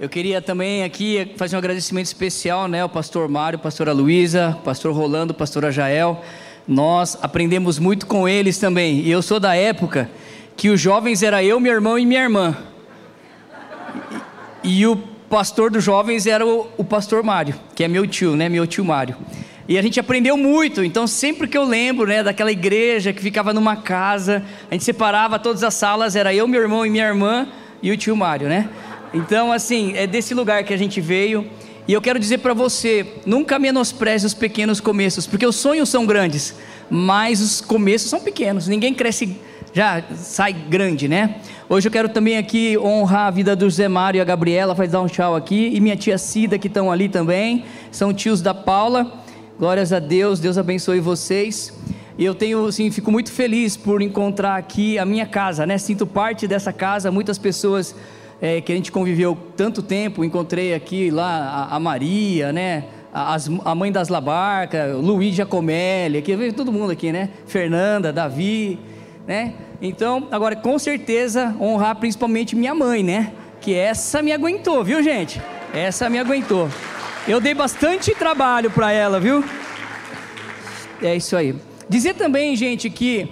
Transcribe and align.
Eu 0.00 0.08
queria 0.08 0.40
também 0.40 0.82
aqui 0.82 1.30
fazer 1.36 1.56
um 1.56 1.58
agradecimento 1.58 2.06
especial, 2.06 2.66
né, 2.66 2.80
ao 2.80 2.88
pastor 2.88 3.28
Mário, 3.28 3.58
pastora 3.58 3.92
Luísa, 3.92 4.58
pastor 4.64 4.94
Rolando, 4.94 5.34
pastora 5.34 5.70
Jael. 5.70 6.24
Nós 6.66 7.18
aprendemos 7.20 7.78
muito 7.78 8.06
com 8.06 8.26
eles 8.26 8.56
também. 8.56 9.00
E 9.00 9.10
eu 9.10 9.20
sou 9.20 9.38
da 9.38 9.54
época 9.54 10.10
que 10.56 10.70
os 10.70 10.80
jovens 10.80 11.22
era 11.22 11.44
eu, 11.44 11.60
meu 11.60 11.74
irmão 11.74 11.98
e 11.98 12.06
minha 12.06 12.22
irmã. 12.22 12.56
E, 14.64 14.80
e 14.80 14.86
o 14.86 14.96
pastor 14.96 15.70
dos 15.70 15.84
jovens 15.84 16.26
era 16.26 16.46
o, 16.46 16.66
o 16.78 16.82
pastor 16.82 17.22
Mário, 17.22 17.54
que 17.74 17.84
é 17.84 17.88
meu 17.88 18.06
tio, 18.06 18.34
né, 18.34 18.48
meu 18.48 18.66
tio 18.66 18.82
Mário. 18.82 19.14
E 19.68 19.76
a 19.76 19.82
gente 19.82 20.00
aprendeu 20.00 20.34
muito, 20.34 20.82
então 20.82 21.06
sempre 21.06 21.46
que 21.46 21.58
eu 21.58 21.64
lembro, 21.64 22.06
né, 22.06 22.22
daquela 22.22 22.50
igreja 22.50 23.12
que 23.12 23.20
ficava 23.20 23.52
numa 23.52 23.76
casa, 23.76 24.42
a 24.70 24.72
gente 24.72 24.82
separava 24.82 25.38
todas 25.38 25.62
as 25.62 25.74
salas, 25.74 26.16
era 26.16 26.32
eu, 26.32 26.48
meu 26.48 26.62
irmão 26.62 26.86
e 26.86 26.88
minha 26.88 27.06
irmã 27.06 27.46
e 27.82 27.90
o 27.90 27.96
tio 27.98 28.16
Mário, 28.16 28.48
né? 28.48 28.70
Então, 29.12 29.50
assim, 29.50 29.94
é 29.96 30.06
desse 30.06 30.34
lugar 30.34 30.62
que 30.64 30.72
a 30.72 30.76
gente 30.76 31.00
veio. 31.00 31.46
E 31.88 31.92
eu 31.92 32.00
quero 32.00 32.18
dizer 32.18 32.38
para 32.38 32.54
você, 32.54 33.06
nunca 33.26 33.58
menospreze 33.58 34.24
os 34.24 34.34
pequenos 34.34 34.80
começos, 34.80 35.26
porque 35.26 35.44
os 35.44 35.56
sonhos 35.56 35.88
são 35.88 36.06
grandes, 36.06 36.54
mas 36.88 37.40
os 37.40 37.60
começos 37.60 38.08
são 38.08 38.20
pequenos. 38.20 38.68
Ninguém 38.68 38.94
cresce 38.94 39.36
já 39.72 40.02
sai 40.14 40.52
grande, 40.52 41.08
né? 41.08 41.36
Hoje 41.68 41.88
eu 41.88 41.92
quero 41.92 42.08
também 42.08 42.36
aqui 42.36 42.76
honrar 42.78 43.28
a 43.28 43.30
vida 43.30 43.54
do 43.54 43.68
Zé 43.70 43.88
Mário 43.88 44.18
e 44.18 44.20
a 44.20 44.24
Gabriela, 44.24 44.74
faz 44.74 44.90
dar 44.90 45.00
um 45.00 45.06
tchau 45.06 45.34
aqui, 45.34 45.70
e 45.72 45.80
minha 45.80 45.96
tia 45.96 46.18
Cida 46.18 46.58
que 46.58 46.66
estão 46.66 46.90
ali 46.90 47.08
também, 47.08 47.64
são 47.90 48.12
tios 48.12 48.42
da 48.42 48.52
Paula. 48.52 49.20
Glórias 49.58 49.92
a 49.92 49.98
Deus, 49.98 50.40
Deus 50.40 50.58
abençoe 50.58 51.00
vocês. 51.00 51.72
E 52.18 52.24
eu 52.24 52.34
tenho, 52.34 52.66
assim, 52.66 52.90
fico 52.90 53.10
muito 53.10 53.30
feliz 53.32 53.76
por 53.76 54.02
encontrar 54.02 54.56
aqui 54.56 54.98
a 54.98 55.04
minha 55.04 55.26
casa, 55.26 55.64
né? 55.64 55.78
Sinto 55.78 56.06
parte 56.06 56.46
dessa 56.46 56.72
casa, 56.72 57.10
muitas 57.10 57.38
pessoas 57.38 57.94
é, 58.40 58.60
que 58.60 58.72
a 58.72 58.74
gente 58.74 58.90
conviveu 58.90 59.36
tanto 59.56 59.82
tempo, 59.82 60.24
encontrei 60.24 60.74
aqui 60.74 61.10
lá 61.10 61.68
a, 61.70 61.76
a 61.76 61.80
Maria, 61.80 62.52
né? 62.52 62.84
A, 63.12 63.34
as, 63.34 63.50
a, 63.64 63.74
mãe 63.74 63.92
das 63.92 64.08
Labarca, 64.08 64.94
Luiz 64.96 65.34
Giacomelli, 65.34 66.18
aqui 66.18 66.52
todo 66.52 66.72
mundo 66.72 66.90
aqui, 66.90 67.12
né? 67.12 67.30
Fernanda, 67.46 68.12
Davi, 68.12 68.78
né? 69.26 69.54
Então, 69.82 70.28
agora 70.30 70.56
com 70.56 70.78
certeza 70.78 71.54
honrar 71.60 71.96
principalmente 71.96 72.56
minha 72.56 72.74
mãe, 72.74 73.02
né? 73.02 73.32
Que 73.60 73.74
essa 73.74 74.22
me 74.22 74.32
aguentou, 74.32 74.82
viu, 74.82 75.02
gente? 75.02 75.40
Essa 75.74 76.08
me 76.08 76.18
aguentou. 76.18 76.68
Eu 77.28 77.40
dei 77.40 77.54
bastante 77.54 78.14
trabalho 78.14 78.70
para 78.70 78.92
ela, 78.92 79.20
viu? 79.20 79.44
É 81.02 81.14
isso 81.14 81.36
aí. 81.36 81.54
Dizer 81.88 82.14
também, 82.14 82.56
gente, 82.56 82.88
que 82.88 83.28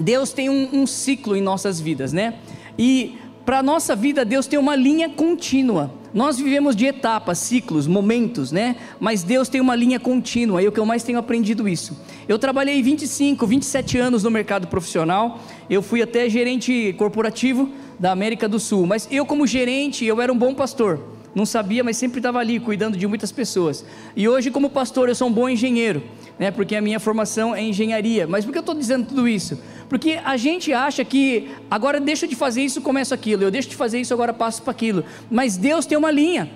Deus 0.00 0.32
tem 0.32 0.48
um, 0.48 0.68
um 0.72 0.86
ciclo 0.86 1.36
em 1.36 1.40
nossas 1.40 1.80
vidas, 1.80 2.12
né? 2.12 2.34
E 2.78 3.18
para 3.44 3.58
a 3.58 3.62
nossa 3.62 3.96
vida, 3.96 4.24
Deus 4.24 4.46
tem 4.46 4.58
uma 4.58 4.76
linha 4.76 5.08
contínua. 5.08 5.92
Nós 6.14 6.36
vivemos 6.36 6.76
de 6.76 6.86
etapas, 6.86 7.38
ciclos, 7.38 7.86
momentos, 7.86 8.52
né? 8.52 8.76
Mas 9.00 9.22
Deus 9.22 9.48
tem 9.48 9.60
uma 9.60 9.74
linha 9.74 9.98
contínua, 9.98 10.62
e 10.62 10.68
o 10.68 10.72
que 10.72 10.78
eu 10.78 10.86
mais 10.86 11.02
tenho 11.02 11.18
aprendido 11.18 11.66
isso. 11.66 11.98
Eu 12.28 12.38
trabalhei 12.38 12.82
25, 12.82 13.46
27 13.46 13.98
anos 13.98 14.22
no 14.22 14.30
mercado 14.30 14.68
profissional, 14.68 15.40
eu 15.68 15.82
fui 15.82 16.02
até 16.02 16.28
gerente 16.28 16.94
corporativo 16.98 17.70
da 17.98 18.12
América 18.12 18.48
do 18.48 18.60
Sul, 18.60 18.86
mas 18.86 19.08
eu 19.10 19.24
como 19.24 19.46
gerente, 19.46 20.04
eu 20.04 20.20
era 20.20 20.32
um 20.32 20.38
bom 20.38 20.54
pastor. 20.54 21.00
Não 21.34 21.46
sabia, 21.46 21.82
mas 21.82 21.96
sempre 21.96 22.18
estava 22.18 22.38
ali 22.38 22.60
cuidando 22.60 22.96
de 22.96 23.06
muitas 23.06 23.32
pessoas. 23.32 23.84
E 24.14 24.28
hoje 24.28 24.50
como 24.50 24.68
pastor, 24.68 25.08
eu 25.08 25.14
sou 25.14 25.28
um 25.28 25.32
bom 25.32 25.48
engenheiro, 25.48 26.02
né? 26.38 26.50
Porque 26.50 26.76
a 26.76 26.82
minha 26.82 27.00
formação 27.00 27.54
é 27.54 27.62
engenharia. 27.62 28.26
Mas 28.26 28.44
por 28.44 28.52
que 28.52 28.58
eu 28.58 28.60
estou 28.60 28.74
dizendo 28.74 29.06
tudo 29.06 29.26
isso? 29.26 29.58
Porque 29.92 30.18
a 30.24 30.38
gente 30.38 30.72
acha 30.72 31.04
que 31.04 31.50
agora 31.70 32.00
deixo 32.00 32.26
de 32.26 32.34
fazer 32.34 32.62
isso, 32.62 32.80
começo 32.80 33.12
aquilo, 33.12 33.42
eu 33.42 33.50
deixo 33.50 33.68
de 33.68 33.76
fazer 33.76 34.00
isso, 34.00 34.14
agora 34.14 34.32
passo 34.32 34.62
para 34.62 34.70
aquilo. 34.70 35.04
Mas 35.30 35.58
Deus 35.58 35.84
tem 35.84 35.98
uma 35.98 36.10
linha. 36.10 36.50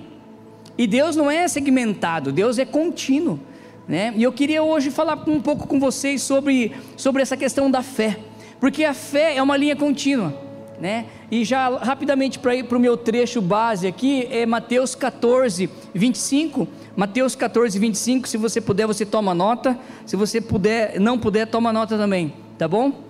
E 0.78 0.86
Deus 0.86 1.14
não 1.14 1.30
é 1.30 1.46
segmentado, 1.46 2.32
Deus 2.32 2.58
é 2.58 2.64
contínuo. 2.64 3.38
Né? 3.86 4.14
E 4.16 4.22
eu 4.22 4.32
queria 4.32 4.62
hoje 4.62 4.90
falar 4.90 5.22
um 5.28 5.38
pouco 5.38 5.66
com 5.66 5.78
vocês 5.78 6.22
sobre, 6.22 6.72
sobre 6.96 7.20
essa 7.20 7.36
questão 7.36 7.70
da 7.70 7.82
fé. 7.82 8.18
Porque 8.58 8.84
a 8.84 8.94
fé 8.94 9.36
é 9.36 9.42
uma 9.42 9.58
linha 9.58 9.76
contínua. 9.76 10.34
Né? 10.80 11.04
E 11.30 11.44
já 11.44 11.68
rapidamente 11.76 12.38
para 12.38 12.54
ir 12.54 12.64
para 12.64 12.78
o 12.78 12.80
meu 12.80 12.96
trecho 12.96 13.42
base 13.42 13.86
aqui, 13.86 14.26
é 14.30 14.46
Mateus 14.46 14.94
14, 14.94 15.68
25. 15.92 16.66
Mateus 16.96 17.36
14, 17.36 17.78
25. 17.78 18.26
Se 18.26 18.38
você 18.38 18.62
puder, 18.62 18.86
você 18.86 19.04
toma 19.04 19.34
nota. 19.34 19.78
Se 20.06 20.16
você 20.16 20.40
puder, 20.40 20.98
não 20.98 21.18
puder, 21.18 21.46
toma 21.46 21.70
nota 21.70 21.98
também. 21.98 22.32
Tá 22.56 22.66
bom? 22.66 23.05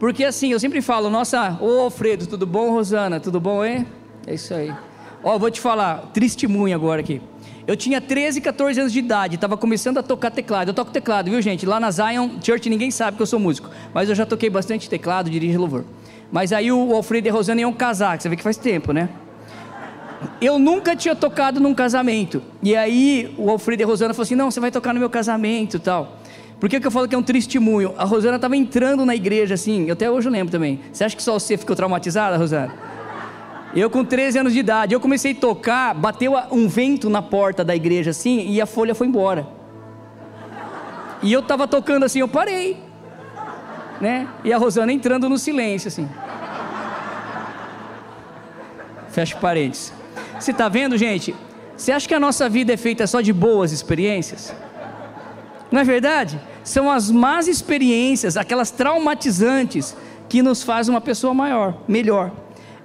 Porque 0.00 0.24
assim, 0.24 0.50
eu 0.50 0.58
sempre 0.58 0.80
falo, 0.80 1.10
nossa, 1.10 1.58
ô 1.60 1.82
Alfredo, 1.82 2.26
tudo 2.26 2.46
bom, 2.46 2.70
Rosana? 2.70 3.20
Tudo 3.20 3.38
bom, 3.38 3.62
hein? 3.62 3.86
É 4.26 4.32
isso 4.32 4.54
aí. 4.54 4.72
Ó, 5.22 5.38
vou 5.38 5.50
te 5.50 5.60
falar, 5.60 6.10
testemunho 6.14 6.74
agora 6.74 7.02
aqui. 7.02 7.20
Eu 7.66 7.76
tinha 7.76 8.00
13, 8.00 8.40
14 8.40 8.80
anos 8.80 8.92
de 8.94 8.98
idade, 8.98 9.34
estava 9.34 9.58
começando 9.58 9.98
a 9.98 10.02
tocar 10.02 10.30
teclado. 10.30 10.70
Eu 10.70 10.74
toco 10.74 10.90
teclado, 10.90 11.30
viu, 11.30 11.42
gente? 11.42 11.66
Lá 11.66 11.78
na 11.78 11.90
Zion 11.90 12.30
Church 12.42 12.70
ninguém 12.70 12.90
sabe 12.90 13.18
que 13.18 13.22
eu 13.22 13.26
sou 13.26 13.38
músico, 13.38 13.68
mas 13.92 14.08
eu 14.08 14.14
já 14.14 14.24
toquei 14.24 14.48
bastante 14.48 14.88
teclado, 14.88 15.28
dirijo 15.28 15.58
louvor. 15.58 15.84
Mas 16.32 16.50
aí 16.50 16.72
o 16.72 16.94
Alfredo 16.94 17.28
e 17.28 17.30
a 17.30 17.32
Rosana 17.34 17.60
iam 17.60 17.72
casar, 17.72 18.16
que 18.16 18.22
você 18.22 18.30
vê 18.30 18.36
que 18.36 18.42
faz 18.42 18.56
tempo, 18.56 18.92
né? 18.92 19.10
Eu 20.40 20.58
nunca 20.58 20.96
tinha 20.96 21.14
tocado 21.14 21.60
num 21.60 21.74
casamento. 21.74 22.42
E 22.62 22.74
aí 22.74 23.34
o 23.36 23.50
Alfredo 23.50 23.82
e 23.82 23.84
a 23.84 23.86
Rosana 23.86 24.14
falaram 24.14 24.22
assim: 24.22 24.34
não, 24.34 24.50
você 24.50 24.60
vai 24.60 24.70
tocar 24.70 24.94
no 24.94 24.98
meu 24.98 25.10
casamento 25.10 25.76
e 25.76 25.80
tal. 25.80 26.19
Por 26.60 26.68
que, 26.68 26.78
que 26.78 26.86
eu 26.86 26.90
falo 26.90 27.08
que 27.08 27.14
é 27.14 27.18
um 27.18 27.22
testemunho? 27.22 27.94
A 27.96 28.04
Rosana 28.04 28.36
estava 28.36 28.54
entrando 28.54 29.06
na 29.06 29.16
igreja 29.16 29.54
assim, 29.54 29.86
eu 29.86 29.94
até 29.94 30.10
hoje 30.10 30.28
eu 30.28 30.32
lembro 30.32 30.52
também. 30.52 30.78
Você 30.92 31.02
acha 31.02 31.16
que 31.16 31.22
só 31.22 31.38
você 31.38 31.56
ficou 31.56 31.74
traumatizada, 31.74 32.36
Rosana? 32.36 32.74
Eu 33.74 33.88
com 33.88 34.04
13 34.04 34.40
anos 34.40 34.52
de 34.52 34.58
idade, 34.58 34.92
eu 34.92 35.00
comecei 35.00 35.32
a 35.32 35.34
tocar, 35.34 35.94
bateu 35.94 36.34
um 36.52 36.68
vento 36.68 37.08
na 37.08 37.22
porta 37.22 37.64
da 37.64 37.74
igreja 37.74 38.10
assim 38.10 38.46
e 38.46 38.60
a 38.60 38.66
folha 38.66 38.94
foi 38.94 39.06
embora. 39.06 39.48
E 41.22 41.32
eu 41.32 41.40
estava 41.40 41.66
tocando 41.66 42.04
assim, 42.04 42.18
eu 42.18 42.28
parei. 42.28 42.76
Né? 43.98 44.28
E 44.44 44.52
a 44.52 44.58
Rosana 44.58 44.92
entrando 44.92 45.30
no 45.30 45.38
silêncio 45.38 45.88
assim. 45.88 46.06
Fecha 49.08 49.34
parênteses. 49.38 49.94
Você 50.38 50.50
está 50.50 50.68
vendo, 50.68 50.98
gente? 50.98 51.34
Você 51.74 51.90
acha 51.90 52.06
que 52.06 52.14
a 52.14 52.20
nossa 52.20 52.50
vida 52.50 52.74
é 52.74 52.76
feita 52.76 53.06
só 53.06 53.22
de 53.22 53.32
boas 53.32 53.72
experiências? 53.72 54.54
Não 55.70 55.80
é 55.80 55.84
verdade? 55.84 56.38
São 56.62 56.90
as 56.90 57.10
más 57.10 57.48
experiências, 57.48 58.36
aquelas 58.36 58.70
traumatizantes, 58.70 59.96
que 60.28 60.42
nos 60.42 60.62
fazem 60.62 60.94
uma 60.94 61.00
pessoa 61.00 61.34
maior, 61.34 61.76
melhor. 61.88 62.30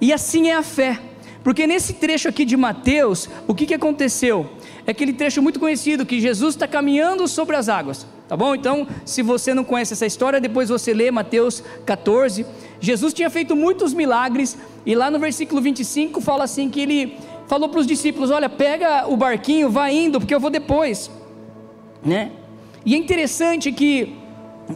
E 0.01 0.11
assim 0.11 0.49
é 0.49 0.55
a 0.55 0.63
fé. 0.63 0.99
Porque 1.43 1.67
nesse 1.67 1.93
trecho 1.93 2.27
aqui 2.27 2.43
de 2.43 2.57
Mateus, 2.57 3.29
o 3.47 3.53
que, 3.53 3.67
que 3.67 3.73
aconteceu? 3.75 4.49
É 4.87 4.91
aquele 4.91 5.13
trecho 5.13 5.43
muito 5.43 5.59
conhecido 5.59 6.05
que 6.05 6.19
Jesus 6.19 6.55
está 6.55 6.67
caminhando 6.67 7.27
sobre 7.27 7.55
as 7.55 7.69
águas. 7.69 8.07
Tá 8.27 8.35
bom? 8.35 8.55
Então, 8.55 8.87
se 9.05 9.21
você 9.21 9.53
não 9.53 9.63
conhece 9.63 9.93
essa 9.93 10.07
história, 10.07 10.41
depois 10.41 10.69
você 10.69 10.91
lê 10.91 11.11
Mateus 11.11 11.63
14. 11.85 12.43
Jesus 12.79 13.13
tinha 13.13 13.29
feito 13.29 13.55
muitos 13.55 13.93
milagres, 13.93 14.57
e 14.83 14.95
lá 14.95 15.11
no 15.11 15.19
versículo 15.19 15.61
25 15.61 16.19
fala 16.19 16.45
assim: 16.45 16.67
que 16.67 16.79
ele 16.79 17.17
falou 17.47 17.69
para 17.69 17.79
os 17.79 17.85
discípulos: 17.85 18.31
Olha, 18.31 18.49
pega 18.49 19.07
o 19.07 19.15
barquinho, 19.15 19.69
vá 19.69 19.91
indo, 19.91 20.19
porque 20.19 20.33
eu 20.33 20.39
vou 20.39 20.49
depois. 20.49 21.11
Né? 22.03 22.31
E 22.85 22.93
é 22.93 22.97
interessante 22.97 23.71
que 23.71 24.15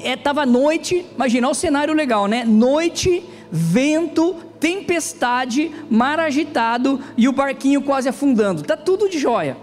estava 0.03 0.41
é, 0.41 0.45
noite, 0.45 1.05
imagina 1.13 1.47
o 1.47 1.53
cenário 1.53 1.93
legal, 1.93 2.25
né? 2.25 2.43
Noite, 2.43 3.23
vento, 3.51 4.35
tempestade, 4.59 5.71
mar 5.89 6.19
agitado 6.19 6.99
e 7.15 7.27
o 7.27 7.31
barquinho 7.31 7.83
quase 7.83 8.09
afundando. 8.09 8.63
Tá 8.63 8.75
tudo 8.75 9.07
de 9.07 9.19
joia, 9.19 9.55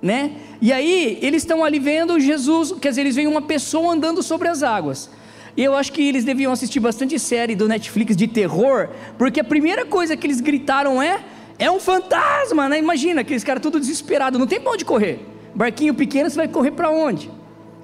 né? 0.00 0.32
E 0.62 0.72
aí 0.72 1.18
eles 1.20 1.42
estão 1.42 1.62
ali 1.62 1.78
vendo 1.78 2.18
Jesus, 2.18 2.72
quer 2.80 2.88
dizer, 2.88 3.02
eles 3.02 3.16
veem 3.16 3.26
uma 3.26 3.42
pessoa 3.42 3.92
andando 3.92 4.22
sobre 4.22 4.48
as 4.48 4.62
águas. 4.62 5.10
E 5.54 5.62
eu 5.62 5.74
acho 5.74 5.92
que 5.92 6.02
eles 6.02 6.24
deviam 6.24 6.52
assistir 6.52 6.80
bastante 6.80 7.18
série 7.18 7.54
do 7.54 7.68
Netflix 7.68 8.16
de 8.16 8.26
terror, 8.26 8.88
porque 9.18 9.40
a 9.40 9.44
primeira 9.44 9.84
coisa 9.84 10.16
que 10.16 10.26
eles 10.26 10.40
gritaram 10.40 11.02
é: 11.02 11.22
é 11.58 11.70
um 11.70 11.80
fantasma, 11.80 12.66
né? 12.66 12.78
Imagina, 12.78 13.20
aqueles 13.20 13.44
caras 13.44 13.62
tudo 13.62 13.78
desesperados, 13.78 14.38
não 14.40 14.46
tem 14.46 14.58
para 14.58 14.72
onde 14.72 14.86
correr 14.86 15.35
barquinho 15.56 15.94
pequeno, 15.94 16.28
você 16.28 16.36
vai 16.36 16.48
correr 16.48 16.72
para 16.72 16.90
onde? 16.90 17.30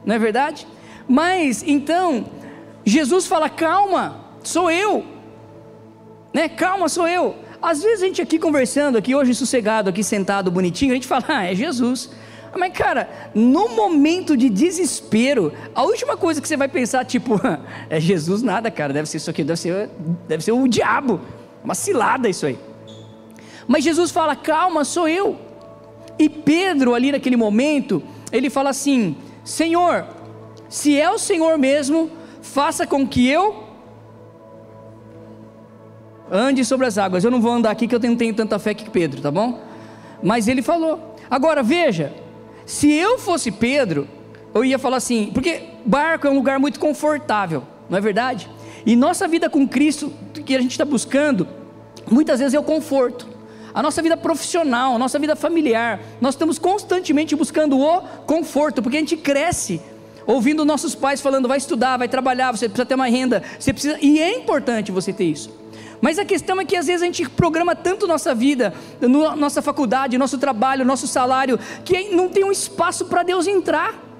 Não 0.05 0.15
é 0.15 0.19
verdade? 0.19 0.67
Mas 1.09 1.65
então, 1.67 2.27
Jesus 2.85 3.27
fala: 3.27 3.49
calma, 3.49 4.21
sou 4.43 4.71
eu, 4.71 5.05
né? 6.33 6.49
Calma, 6.49 6.89
sou 6.89 7.09
eu. 7.09 7.37
Às 7.61 7.83
vezes 7.83 8.03
a 8.03 8.07
gente 8.07 8.21
aqui 8.21 8.39
conversando, 8.39 8.99
aqui 8.99 9.15
hoje 9.15 9.35
sossegado, 9.35 9.89
aqui 9.89 10.05
sentado 10.05 10.51
bonitinho, 10.51 10.93
a 10.93 10.95
gente 10.95 11.07
fala: 11.07 11.25
ah, 11.29 11.45
é 11.45 11.55
Jesus. 11.55 12.11
Mas 12.55 12.77
cara, 12.77 13.09
no 13.35 13.71
momento 13.71 14.37
de 14.37 14.51
desespero, 14.51 15.55
a 15.75 15.83
última 15.85 16.19
coisa 16.19 16.39
que 16.39 16.47
você 16.47 16.57
vai 16.57 16.69
pensar, 16.69 17.03
tipo, 17.07 17.41
é 17.89 17.99
Jesus 17.99 18.43
nada, 18.43 18.71
cara, 18.71 18.93
deve 18.93 19.09
ser 19.09 19.17
isso 19.17 19.31
aqui, 19.31 19.43
deve 19.43 19.59
ser, 19.59 19.89
deve 20.29 20.45
ser 20.45 20.53
o 20.53 20.69
diabo, 20.69 21.19
uma 21.65 21.75
cilada 21.75 22.29
isso 22.29 22.45
aí. 22.45 22.59
Mas 23.67 23.83
Jesus 23.83 24.11
fala: 24.11 24.37
calma, 24.37 24.85
sou 24.85 25.09
eu. 25.09 25.52
E 26.19 26.29
Pedro, 26.29 26.95
ali 26.95 27.13
naquele 27.13 27.37
momento, 27.37 28.03
ele 28.31 28.51
fala 28.51 28.71
assim: 28.71 29.17
Senhor, 29.45 30.07
se 30.69 30.99
é 30.99 31.11
o 31.11 31.19
Senhor 31.19 31.59
mesmo, 31.59 32.11
faça 32.41 32.87
com 32.87 33.07
que 33.07 33.29
eu. 33.29 33.71
ande 36.31 36.65
sobre 36.65 36.87
as 36.87 36.97
águas. 36.97 37.23
Eu 37.23 37.31
não 37.31 37.43
vou 37.43 37.53
andar 37.53 37.71
aqui 37.71 37.87
que 37.87 37.95
eu 37.95 38.01
não 38.01 38.17
tenho 38.17 38.35
tanta 38.35 38.59
fé 38.59 38.73
que 38.73 38.89
Pedro, 38.89 39.21
tá 39.21 39.31
bom? 39.31 39.61
Mas 40.23 40.49
ele 40.49 40.63
falou. 40.63 41.15
Agora 41.31 41.63
veja, 41.63 42.15
se 42.65 42.91
eu 42.91 43.19
fosse 43.19 43.51
Pedro, 43.51 44.09
eu 44.55 44.65
ia 44.65 44.79
falar 44.79 44.97
assim, 44.97 45.31
porque 45.33 45.63
barco 45.85 46.27
é 46.27 46.31
um 46.31 46.35
lugar 46.35 46.59
muito 46.59 46.79
confortável, 46.79 47.63
não 47.89 47.99
é 47.99 48.01
verdade? 48.01 48.49
E 48.85 48.97
nossa 48.97 49.29
vida 49.29 49.49
com 49.49 49.67
Cristo, 49.67 50.13
que 50.45 50.55
a 50.55 50.61
gente 50.61 50.73
está 50.73 50.85
buscando, 50.85 51.47
muitas 52.11 52.41
vezes 52.41 52.55
é 52.55 52.59
o 52.59 52.63
conforto. 52.63 53.29
A 53.75 53.83
nossa 53.83 54.03
vida 54.03 54.17
profissional, 54.17 54.95
a 54.95 54.99
nossa 54.99 55.19
vida 55.19 55.35
familiar, 55.35 56.01
nós 56.21 56.35
estamos 56.35 56.59
constantemente 56.59 57.35
buscando 57.35 57.79
o 57.79 58.01
conforto, 58.27 58.83
porque 58.83 58.97
a 58.97 59.01
gente 59.01 59.17
cresce 59.17 59.81
ouvindo 60.27 60.65
nossos 60.65 60.95
pais 60.95 61.21
falando, 61.21 61.49
vai 61.49 61.59
estudar, 61.59 61.97
vai 61.97 62.09
trabalhar, 62.09 62.53
você 62.53 62.69
precisa 62.69 62.87
ter 62.87 62.95
uma 62.95 63.07
renda, 63.07 63.43
você 63.59 63.73
precisa, 63.73 63.99
e 64.01 64.21
é 64.21 64.37
importante 64.37 64.93
você 64.93 65.13
ter 65.13 65.25
isso. 65.25 65.51
Mas 66.01 66.19
a 66.19 66.25
questão 66.25 66.61
é 66.61 66.65
que 66.65 66.77
às 66.77 66.87
vezes 66.87 67.03
a 67.03 67.07
gente 67.07 67.29
programa 67.29 67.77
tanto 67.77 68.09
nossa 68.09 68.35
vida, 68.35 68.75
nossa 69.39 69.63
faculdade, 69.63 70.19
nosso 70.19 70.37
trabalho, 70.37 70.85
nosso 70.85 71.07
salário, 71.07 71.59
que 71.85 72.11
não 72.11 72.29
tem 72.29 72.45
um 72.45 72.51
espaço 72.51 73.05
para 73.05 73.23
Deus 73.23 73.47
entrar. 73.47 74.12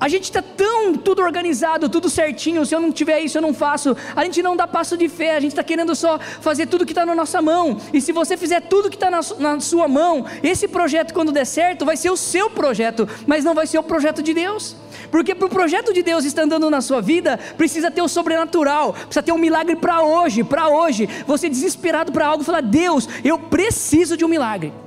A 0.00 0.08
gente 0.08 0.24
está 0.24 0.42
tão 0.42 0.94
tudo 0.94 1.22
organizado, 1.22 1.88
tudo 1.88 2.10
certinho. 2.10 2.66
Se 2.66 2.74
eu 2.74 2.80
não 2.80 2.90
tiver 2.90 3.20
isso, 3.20 3.38
eu 3.38 3.42
não 3.42 3.54
faço. 3.54 3.96
A 4.14 4.24
gente 4.24 4.42
não 4.42 4.56
dá 4.56 4.66
passo 4.66 4.96
de 4.96 5.08
fé. 5.08 5.36
A 5.36 5.40
gente 5.40 5.52
está 5.52 5.62
querendo 5.62 5.94
só 5.94 6.18
fazer 6.18 6.66
tudo 6.66 6.84
que 6.84 6.92
está 6.92 7.06
na 7.06 7.14
nossa 7.14 7.40
mão. 7.40 7.78
E 7.92 8.00
se 8.00 8.12
você 8.12 8.36
fizer 8.36 8.60
tudo 8.62 8.90
que 8.90 8.96
está 8.96 9.10
na, 9.10 9.20
na 9.38 9.60
sua 9.60 9.86
mão, 9.88 10.26
esse 10.42 10.66
projeto, 10.68 11.14
quando 11.14 11.32
der 11.32 11.46
certo, 11.46 11.84
vai 11.84 11.96
ser 11.96 12.10
o 12.10 12.16
seu 12.16 12.50
projeto, 12.50 13.08
mas 13.26 13.44
não 13.44 13.54
vai 13.54 13.66
ser 13.66 13.78
o 13.78 13.82
projeto 13.82 14.22
de 14.22 14.34
Deus. 14.34 14.76
Porque 15.10 15.34
para 15.34 15.46
o 15.46 15.50
projeto 15.50 15.92
de 15.92 16.02
Deus 16.02 16.24
estar 16.24 16.42
andando 16.42 16.68
na 16.68 16.80
sua 16.80 17.00
vida, 17.00 17.38
precisa 17.56 17.90
ter 17.90 18.02
o 18.02 18.08
sobrenatural, 18.08 18.92
precisa 18.92 19.22
ter 19.22 19.32
um 19.32 19.38
milagre 19.38 19.76
para 19.76 20.02
hoje, 20.02 20.42
para 20.42 20.68
hoje. 20.68 21.08
Você 21.26 21.48
desesperado 21.48 22.12
para 22.12 22.26
algo, 22.26 22.44
falar: 22.44 22.62
Deus, 22.62 23.08
eu 23.22 23.38
preciso 23.38 24.16
de 24.16 24.24
um 24.24 24.28
milagre. 24.28 24.83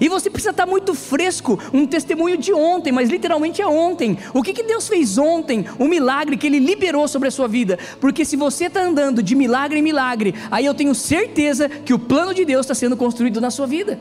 E 0.00 0.08
você 0.08 0.30
precisa 0.30 0.50
estar 0.50 0.66
muito 0.66 0.94
fresco, 0.94 1.58
um 1.72 1.86
testemunho 1.86 2.36
de 2.36 2.52
ontem, 2.52 2.92
mas 2.92 3.10
literalmente 3.10 3.60
é 3.62 3.66
ontem. 3.66 4.18
O 4.32 4.42
que, 4.42 4.52
que 4.52 4.62
Deus 4.62 4.88
fez 4.88 5.18
ontem? 5.18 5.66
O 5.78 5.86
milagre 5.86 6.36
que 6.36 6.46
Ele 6.46 6.58
liberou 6.58 7.06
sobre 7.08 7.28
a 7.28 7.30
sua 7.30 7.48
vida. 7.48 7.78
Porque 8.00 8.24
se 8.24 8.36
você 8.36 8.66
está 8.66 8.82
andando 8.82 9.22
de 9.22 9.34
milagre 9.34 9.78
em 9.78 9.82
milagre, 9.82 10.34
aí 10.50 10.64
eu 10.64 10.74
tenho 10.74 10.94
certeza 10.94 11.68
que 11.68 11.94
o 11.94 11.98
plano 11.98 12.34
de 12.34 12.44
Deus 12.44 12.66
está 12.66 12.74
sendo 12.74 12.96
construído 12.96 13.40
na 13.40 13.50
sua 13.50 13.66
vida. 13.66 13.98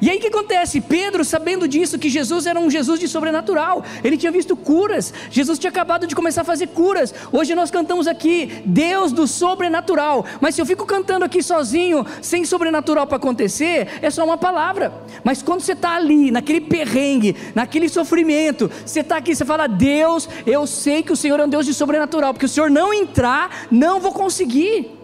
E 0.00 0.10
aí 0.10 0.18
o 0.18 0.20
que 0.20 0.28
acontece? 0.28 0.80
Pedro, 0.80 1.24
sabendo 1.24 1.66
disso, 1.66 1.98
que 1.98 2.08
Jesus 2.08 2.46
era 2.46 2.58
um 2.58 2.70
Jesus 2.70 3.00
de 3.00 3.08
sobrenatural, 3.08 3.84
ele 4.04 4.16
tinha 4.16 4.30
visto 4.30 4.56
curas, 4.56 5.12
Jesus 5.30 5.58
tinha 5.58 5.70
acabado 5.70 6.06
de 6.06 6.14
começar 6.14 6.42
a 6.42 6.44
fazer 6.44 6.68
curas. 6.68 7.14
Hoje 7.32 7.54
nós 7.54 7.70
cantamos 7.70 8.06
aqui, 8.06 8.62
Deus 8.64 9.12
do 9.12 9.26
sobrenatural, 9.26 10.24
mas 10.40 10.54
se 10.54 10.60
eu 10.60 10.66
fico 10.66 10.86
cantando 10.86 11.24
aqui 11.24 11.42
sozinho, 11.42 12.06
sem 12.22 12.44
sobrenatural 12.44 13.06
para 13.06 13.16
acontecer, 13.16 13.88
é 14.00 14.10
só 14.10 14.24
uma 14.24 14.38
palavra. 14.38 14.92
Mas 15.24 15.42
quando 15.42 15.60
você 15.60 15.72
está 15.72 15.96
ali, 15.96 16.30
naquele 16.30 16.60
perrengue, 16.60 17.36
naquele 17.54 17.88
sofrimento, 17.88 18.70
você 18.84 19.00
está 19.00 19.16
aqui, 19.16 19.34
você 19.34 19.44
fala, 19.44 19.66
Deus, 19.66 20.28
eu 20.46 20.66
sei 20.66 21.02
que 21.02 21.12
o 21.12 21.16
Senhor 21.16 21.40
é 21.40 21.44
um 21.44 21.48
Deus 21.48 21.66
de 21.66 21.74
sobrenatural, 21.74 22.32
porque 22.32 22.46
o 22.46 22.48
Senhor 22.48 22.70
não 22.70 22.92
entrar, 22.92 23.66
não 23.70 24.00
vou 24.00 24.12
conseguir. 24.12 24.97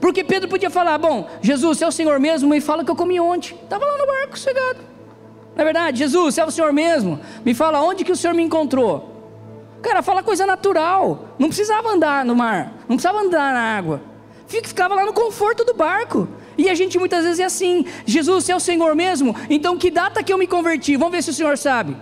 Porque 0.00 0.24
Pedro 0.24 0.48
podia 0.48 0.70
falar: 0.70 0.98
Bom, 0.98 1.28
Jesus, 1.42 1.82
é 1.82 1.86
o 1.86 1.92
Senhor 1.92 2.18
mesmo, 2.18 2.48
me 2.48 2.60
fala 2.60 2.84
que 2.84 2.90
eu 2.90 2.96
comi 2.96 3.20
ontem. 3.20 3.54
Estava 3.62 3.84
lá 3.84 3.98
no 3.98 4.06
barco, 4.06 4.38
sossegado. 4.38 4.78
Não 5.54 5.62
é 5.62 5.64
verdade? 5.64 5.98
Jesus, 5.98 6.38
é 6.38 6.44
o 6.44 6.50
Senhor 6.50 6.72
mesmo, 6.72 7.20
me 7.44 7.54
fala 7.54 7.82
onde 7.82 8.04
que 8.04 8.12
o 8.12 8.16
Senhor 8.16 8.34
me 8.34 8.42
encontrou. 8.42 9.10
Cara, 9.82 10.02
fala 10.02 10.22
coisa 10.22 10.46
natural. 10.46 11.30
Não 11.38 11.48
precisava 11.48 11.90
andar 11.90 12.24
no 12.24 12.34
mar, 12.34 12.72
não 12.88 12.96
precisava 12.96 13.20
andar 13.20 13.52
na 13.52 13.76
água. 13.76 14.02
Ficava 14.46 14.94
lá 14.94 15.04
no 15.04 15.12
conforto 15.12 15.64
do 15.64 15.74
barco. 15.74 16.28
E 16.58 16.68
a 16.68 16.74
gente 16.74 16.98
muitas 16.98 17.24
vezes 17.24 17.40
é 17.40 17.44
assim: 17.44 17.86
Jesus, 18.04 18.48
é 18.48 18.56
o 18.56 18.60
Senhor 18.60 18.94
mesmo, 18.94 19.34
então 19.48 19.76
que 19.76 19.90
data 19.90 20.22
que 20.22 20.32
eu 20.32 20.38
me 20.38 20.46
converti? 20.46 20.96
Vamos 20.96 21.12
ver 21.12 21.22
se 21.22 21.30
o 21.30 21.34
Senhor 21.34 21.56
sabe. 21.56 21.96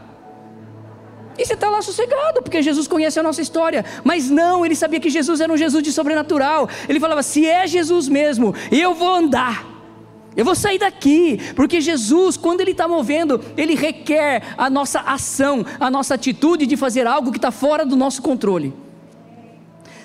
E 1.39 1.47
você 1.47 1.55
está 1.55 1.71
lá 1.71 1.81
sossegado, 1.81 2.43
porque 2.43 2.61
Jesus 2.61 2.89
conhece 2.89 3.21
a 3.21 3.23
nossa 3.23 3.41
história. 3.41 3.85
Mas 4.03 4.29
não, 4.29 4.67
ele 4.67 4.75
sabia 4.75 4.99
que 4.99 5.09
Jesus 5.09 5.41
era 5.41 5.53
um 5.53 5.57
Jesus 5.57 5.83
de 5.85 5.93
sobrenatural. 5.93 6.69
Ele 6.89 6.99
falava: 6.99 7.23
se 7.23 7.47
é 7.47 7.67
Jesus 7.67 8.09
mesmo, 8.09 8.55
eu 8.73 8.93
vou 8.95 9.15
andar. 9.15 9.79
Eu 10.37 10.45
vou 10.45 10.55
sair 10.55 10.79
daqui, 10.79 11.41
porque 11.57 11.81
Jesus, 11.81 12.37
quando 12.37 12.61
Ele 12.61 12.71
está 12.71 12.87
movendo, 12.87 13.41
Ele 13.57 13.75
requer 13.75 14.43
a 14.57 14.71
nossa 14.71 15.01
ação, 15.01 15.67
a 15.81 15.91
nossa 15.91 16.15
atitude 16.15 16.65
de 16.65 16.77
fazer 16.77 17.09
algo 17.09 17.33
que 17.33 17.39
está 17.39 17.51
fora 17.51 17.85
do 17.85 17.97
nosso 17.97 18.23
controle. 18.23 18.73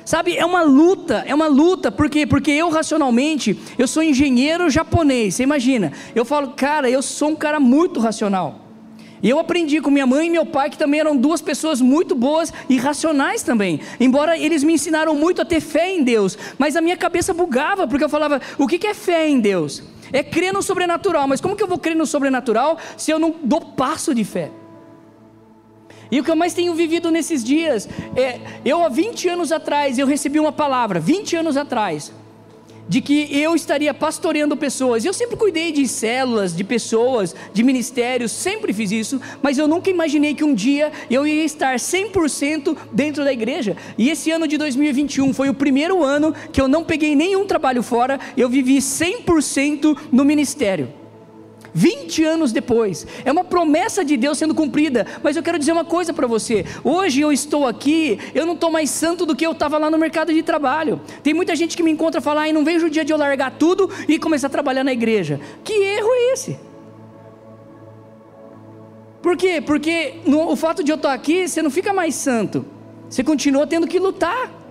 Sabe, 0.03 0.35
é 0.35 0.45
uma 0.45 0.63
luta, 0.63 1.24
é 1.27 1.35
uma 1.35 1.47
luta, 1.47 1.91
por 1.91 2.09
quê? 2.09 2.25
Porque 2.25 2.51
eu 2.51 2.69
racionalmente, 2.69 3.57
eu 3.77 3.88
sou 3.88 4.01
engenheiro 4.01 4.69
japonês, 4.71 5.35
você 5.35 5.44
imagina, 5.44 5.94
eu 6.15 6.25
falo, 6.25 6.50
cara, 6.50 6.89
eu 6.89 7.01
sou 7.01 7.30
um 7.30 7.35
cara 7.35 7.59
muito 7.59 8.00
racional. 8.00 8.62
E 9.24 9.30
eu 9.30 9.40
aprendi 9.40 9.80
com 9.80 9.90
minha 9.90 10.06
mãe 10.06 10.28
e 10.28 10.30
meu 10.30 10.46
pai, 10.46 10.70
que 10.70 10.78
também 10.78 11.00
eram 11.00 11.16
duas 11.16 11.42
pessoas 11.42 11.80
muito 11.80 12.14
boas 12.14 12.52
e 12.68 12.75
racionais 12.78 13.42
também. 13.42 13.80
Embora 13.98 14.38
eles 14.38 14.66
me 14.66 14.74
ensinaram 14.74 15.16
muito 15.16 15.42
a 15.42 15.46
ter 15.46 15.62
fé 15.62 15.94
em 15.94 16.04
Deus, 16.04 16.38
mas 16.58 16.75
a 16.75 16.81
minha 16.81 16.98
cabeça 16.98 17.34
bugava, 17.34 17.88
porque 17.88 18.04
eu 18.04 18.10
falava: 18.10 18.42
o 18.58 18.68
que 18.68 18.86
é 18.86 18.94
fé 18.94 19.30
em 19.30 19.40
Deus? 19.40 19.81
É 20.12 20.22
crer 20.22 20.52
no 20.52 20.62
sobrenatural, 20.62 21.25
mas 21.25 21.40
como 21.40 21.56
que 21.56 21.64
eu 21.64 21.68
vou 21.68 21.80
crer 21.80 21.96
no 21.96 22.06
sobrenatural 22.06 22.78
se 22.98 23.12
eu 23.12 23.18
não 23.18 23.34
dou 23.42 23.62
passo 23.62 24.14
de 24.14 24.25
fé? 24.25 24.52
E 26.12 26.19
o 26.19 26.24
que 26.24 26.30
eu 26.30 26.36
mais 26.36 26.54
tenho 26.54 26.76
vivido 26.76 27.10
nesses 27.10 27.44
dias 27.44 27.88
é, 28.16 28.40
eu 28.66 28.84
há 28.84 28.90
20 28.90 29.30
anos 29.30 29.52
atrás, 29.54 29.98
eu 29.98 30.06
recebi 30.06 30.38
uma 30.38 30.52
palavra, 30.52 31.00
20 31.00 31.38
anos 31.38 31.56
atrás, 31.56 32.12
de 32.88 33.01
que 33.01 33.27
eu 33.31 33.56
estaria 33.56 33.94
pastoreando 33.94 34.57
pessoas. 34.57 35.06
Eu 35.06 35.13
sempre 35.13 35.35
cuidei 35.35 35.71
de 35.71 35.88
células, 35.88 36.56
de 36.56 36.63
pessoas, 36.63 37.35
de 37.53 37.63
ministérios, 37.63 38.31
sempre 38.31 38.74
fiz 38.74 38.91
isso, 38.91 39.21
mas 39.41 39.57
eu 39.57 39.68
nunca 39.68 39.89
imaginei 39.89 40.33
que 40.33 40.44
um 40.44 40.53
dia 40.53 40.91
eu 41.09 41.25
ia 41.25 41.44
estar 41.44 41.75
100% 41.75 42.75
dentro 42.91 43.24
da 43.24 43.31
igreja. 43.31 43.75
E 43.97 44.09
esse 44.09 44.31
ano 44.31 44.47
de 44.47 44.57
2021 44.57 45.33
foi 45.33 45.50
o 45.50 45.53
primeiro 45.53 46.03
ano 46.03 46.33
que 46.51 46.62
eu 46.62 46.68
não 46.68 46.83
peguei 46.83 47.15
nenhum 47.15 47.45
trabalho 47.45 47.83
fora, 47.83 48.19
eu 48.35 48.50
vivi 48.50 48.77
100% 48.77 49.97
no 50.12 50.25
ministério. 50.25 51.03
20 51.74 52.24
anos 52.24 52.52
depois. 52.52 53.08
É 53.25 53.31
uma 53.31 53.44
promessa 53.44 54.06
de 54.06 54.16
Deus 54.16 54.38
sendo 54.38 54.54
cumprida. 54.54 55.06
Mas 55.22 55.36
eu 55.36 55.44
quero 55.44 55.58
dizer 55.58 55.72
uma 55.72 55.86
coisa 55.86 56.14
para 56.14 56.28
você. 56.28 56.66
Hoje 56.84 57.22
eu 57.22 57.31
estou 57.31 57.66
aqui, 57.66 58.20
eu 58.34 58.46
não 58.46 58.54
estou 58.54 58.72
mais 58.72 58.90
santo 58.90 59.25
do 59.25 59.36
que 59.36 59.46
eu 59.46 59.52
estava 59.52 59.78
lá 59.78 59.90
no 59.90 59.98
mercado 59.98 60.34
de 60.34 60.44
trabalho. 60.44 61.02
Tem 61.22 61.34
muita 61.34 61.56
gente 61.56 61.75
que 61.75 61.84
me 61.84 61.92
encontra 61.92 62.20
e 62.20 62.24
fala: 62.24 62.46
ah, 62.46 62.54
não 62.54 62.64
vejo 62.64 62.88
o 62.88 62.90
dia 62.90 63.04
de 63.04 63.12
eu 63.12 63.18
largar 63.18 63.52
tudo 63.52 63.90
e 64.08 64.20
começar 64.20 64.48
a 64.48 64.50
trabalhar 64.50 64.84
na 64.84 64.94
igreja. 64.94 65.40
Que 65.64 65.74
erro 65.74 66.10
é 66.10 66.34
esse? 66.34 66.59
Por 69.21 69.38
quê? 69.38 69.62
Porque 69.66 70.16
no, 70.26 70.52
o 70.52 70.56
fato 70.56 70.83
de 70.83 70.92
eu 70.92 70.97
estar 70.97 71.14
aqui, 71.14 71.47
você 71.47 71.62
não 71.62 71.71
fica 71.71 71.94
mais 71.94 72.14
santo. 72.14 72.66
Você 73.09 73.24
continua 73.24 73.66
tendo 73.66 73.88
que 73.88 73.97
lutar. 73.97 74.63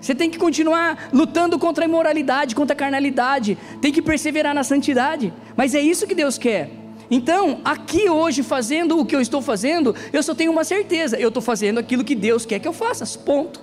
Você 0.00 0.14
tem 0.14 0.30
que 0.30 0.38
continuar 0.38 1.08
lutando 1.12 1.58
contra 1.58 1.84
a 1.84 1.88
imoralidade, 1.88 2.54
contra 2.54 2.74
a 2.74 2.76
carnalidade, 2.76 3.58
tem 3.80 3.92
que 3.92 4.02
perseverar 4.02 4.54
na 4.54 4.62
santidade, 4.62 5.32
mas 5.56 5.74
é 5.74 5.80
isso 5.80 6.06
que 6.06 6.14
Deus 6.14 6.38
quer. 6.38 6.70
Então, 7.10 7.60
aqui 7.64 8.08
hoje, 8.08 8.42
fazendo 8.42 8.98
o 8.98 9.04
que 9.04 9.16
eu 9.16 9.20
estou 9.20 9.40
fazendo, 9.40 9.94
eu 10.12 10.22
só 10.22 10.34
tenho 10.34 10.52
uma 10.52 10.64
certeza: 10.64 11.18
eu 11.18 11.28
estou 11.28 11.42
fazendo 11.42 11.78
aquilo 11.78 12.04
que 12.04 12.14
Deus 12.14 12.44
quer 12.44 12.58
que 12.58 12.68
eu 12.68 12.72
faça, 12.72 13.06
ponto. 13.18 13.60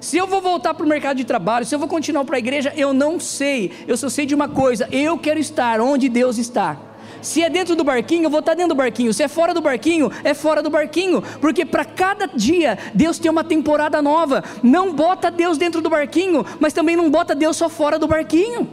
Se 0.00 0.16
eu 0.16 0.26
vou 0.26 0.40
voltar 0.40 0.74
para 0.74 0.86
o 0.86 0.88
mercado 0.88 1.16
de 1.16 1.24
trabalho, 1.24 1.66
se 1.66 1.74
eu 1.74 1.78
vou 1.78 1.88
continuar 1.88 2.24
para 2.24 2.36
a 2.36 2.38
igreja, 2.38 2.72
eu 2.76 2.92
não 2.92 3.18
sei, 3.18 3.72
eu 3.88 3.96
só 3.96 4.08
sei 4.08 4.26
de 4.26 4.34
uma 4.34 4.48
coisa: 4.48 4.88
eu 4.92 5.18
quero 5.18 5.40
estar 5.40 5.80
onde 5.80 6.08
Deus 6.08 6.38
está. 6.38 6.78
Se 7.26 7.42
é 7.42 7.50
dentro 7.50 7.74
do 7.74 7.82
barquinho, 7.82 8.22
eu 8.22 8.30
vou 8.30 8.38
estar 8.38 8.54
dentro 8.54 8.68
do 8.68 8.76
barquinho. 8.76 9.12
Se 9.12 9.20
é 9.20 9.26
fora 9.26 9.52
do 9.52 9.60
barquinho, 9.60 10.12
é 10.22 10.32
fora 10.32 10.62
do 10.62 10.70
barquinho. 10.70 11.20
Porque 11.40 11.64
para 11.66 11.84
cada 11.84 12.26
dia, 12.28 12.78
Deus 12.94 13.18
tem 13.18 13.28
uma 13.28 13.42
temporada 13.42 14.00
nova. 14.00 14.44
Não 14.62 14.94
bota 14.94 15.28
Deus 15.28 15.58
dentro 15.58 15.80
do 15.80 15.90
barquinho, 15.90 16.46
mas 16.60 16.72
também 16.72 16.94
não 16.94 17.10
bota 17.10 17.34
Deus 17.34 17.56
só 17.56 17.68
fora 17.68 17.98
do 17.98 18.06
barquinho. 18.06 18.68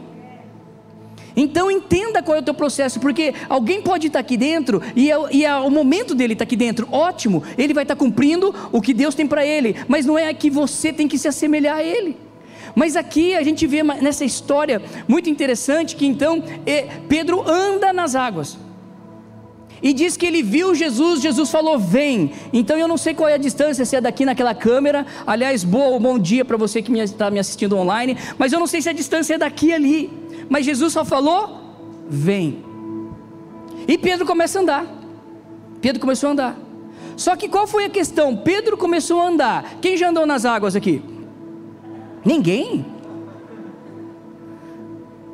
Então 1.36 1.68
entenda 1.68 2.22
qual 2.22 2.36
é 2.36 2.40
o 2.40 2.44
teu 2.44 2.54
processo, 2.54 3.00
porque 3.00 3.34
alguém 3.48 3.82
pode 3.82 4.06
estar 4.06 4.20
aqui 4.20 4.36
dentro 4.36 4.80
e 4.94 5.10
é, 5.10 5.16
e 5.32 5.44
é 5.44 5.56
o 5.56 5.68
momento 5.68 6.14
dele 6.14 6.34
estar 6.34 6.44
aqui 6.44 6.54
dentro, 6.54 6.86
ótimo, 6.92 7.42
ele 7.58 7.74
vai 7.74 7.82
estar 7.82 7.96
cumprindo 7.96 8.54
o 8.70 8.80
que 8.80 8.94
Deus 8.94 9.16
tem 9.16 9.26
para 9.26 9.44
ele, 9.44 9.74
mas 9.88 10.06
não 10.06 10.16
é 10.16 10.32
que 10.32 10.48
você 10.48 10.92
tem 10.92 11.08
que 11.08 11.18
se 11.18 11.26
assemelhar 11.26 11.78
a 11.78 11.82
ele. 11.82 12.23
Mas 12.74 12.96
aqui 12.96 13.34
a 13.34 13.42
gente 13.42 13.66
vê 13.66 13.82
nessa 13.82 14.24
história 14.24 14.82
muito 15.06 15.30
interessante 15.30 15.94
que 15.94 16.06
então 16.06 16.42
é, 16.66 16.82
Pedro 17.08 17.48
anda 17.48 17.92
nas 17.92 18.14
águas. 18.14 18.58
E 19.82 19.92
diz 19.92 20.16
que 20.16 20.24
ele 20.24 20.42
viu 20.42 20.74
Jesus, 20.74 21.20
Jesus 21.20 21.50
falou: 21.50 21.78
Vem. 21.78 22.32
Então 22.52 22.76
eu 22.78 22.88
não 22.88 22.96
sei 22.96 23.12
qual 23.12 23.28
é 23.28 23.34
a 23.34 23.38
distância, 23.38 23.84
se 23.84 23.94
é 23.94 24.00
daqui 24.00 24.24
naquela 24.24 24.54
câmera. 24.54 25.06
Aliás, 25.26 25.62
boa, 25.62 25.98
bom 26.00 26.18
dia 26.18 26.44
para 26.44 26.56
você 26.56 26.80
que 26.80 26.90
está 27.00 27.30
me 27.30 27.38
assistindo 27.38 27.76
online. 27.76 28.16
Mas 28.38 28.52
eu 28.52 28.58
não 28.58 28.66
sei 28.66 28.80
se 28.80 28.88
a 28.88 28.94
distância 28.94 29.34
é 29.34 29.38
daqui 29.38 29.72
ali. 29.72 30.10
Mas 30.48 30.64
Jesus 30.64 30.92
só 30.92 31.04
falou: 31.04 31.60
Vem. 32.08 32.64
E 33.86 33.98
Pedro 33.98 34.24
começa 34.24 34.58
a 34.58 34.62
andar. 34.62 34.86
Pedro 35.82 36.00
começou 36.00 36.30
a 36.30 36.32
andar. 36.32 36.58
Só 37.14 37.36
que 37.36 37.48
qual 37.48 37.66
foi 37.66 37.84
a 37.84 37.90
questão? 37.90 38.34
Pedro 38.34 38.78
começou 38.78 39.20
a 39.20 39.28
andar. 39.28 39.76
Quem 39.82 39.98
já 39.98 40.08
andou 40.08 40.24
nas 40.24 40.46
águas 40.46 40.74
aqui? 40.74 41.02
Ninguém? 42.24 42.86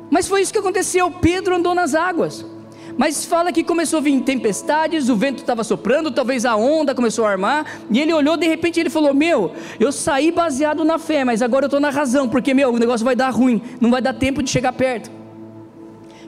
Mas 0.09 0.27
foi 0.27 0.41
isso 0.41 0.51
que 0.51 0.59
aconteceu. 0.59 1.09
Pedro 1.09 1.55
andou 1.55 1.73
nas 1.73 1.95
águas. 1.95 2.45
Mas 2.97 3.25
fala 3.25 3.51
que 3.51 3.63
começou 3.63 3.99
a 3.99 4.01
vir 4.01 4.19
tempestades, 4.21 5.09
o 5.09 5.15
vento 5.15 5.39
estava 5.39 5.63
soprando, 5.63 6.11
talvez 6.11 6.45
a 6.45 6.55
onda 6.55 6.93
começou 6.93 7.25
a 7.25 7.31
armar, 7.31 7.65
e 7.89 7.99
ele 7.99 8.13
olhou, 8.13 8.35
de 8.35 8.47
repente 8.47 8.79
ele 8.79 8.89
falou: 8.89 9.13
Meu, 9.13 9.53
eu 9.79 9.91
saí 9.91 10.31
baseado 10.31 10.83
na 10.83 10.99
fé, 10.99 11.23
mas 11.23 11.41
agora 11.41 11.65
eu 11.65 11.67
estou 11.67 11.79
na 11.79 11.89
razão, 11.89 12.27
porque 12.27 12.53
meu, 12.53 12.69
o 12.69 12.77
negócio 12.77 13.05
vai 13.05 13.15
dar 13.15 13.29
ruim, 13.29 13.61
não 13.79 13.89
vai 13.89 14.01
dar 14.01 14.13
tempo 14.13 14.43
de 14.43 14.49
chegar 14.49 14.73
perto. 14.73 15.09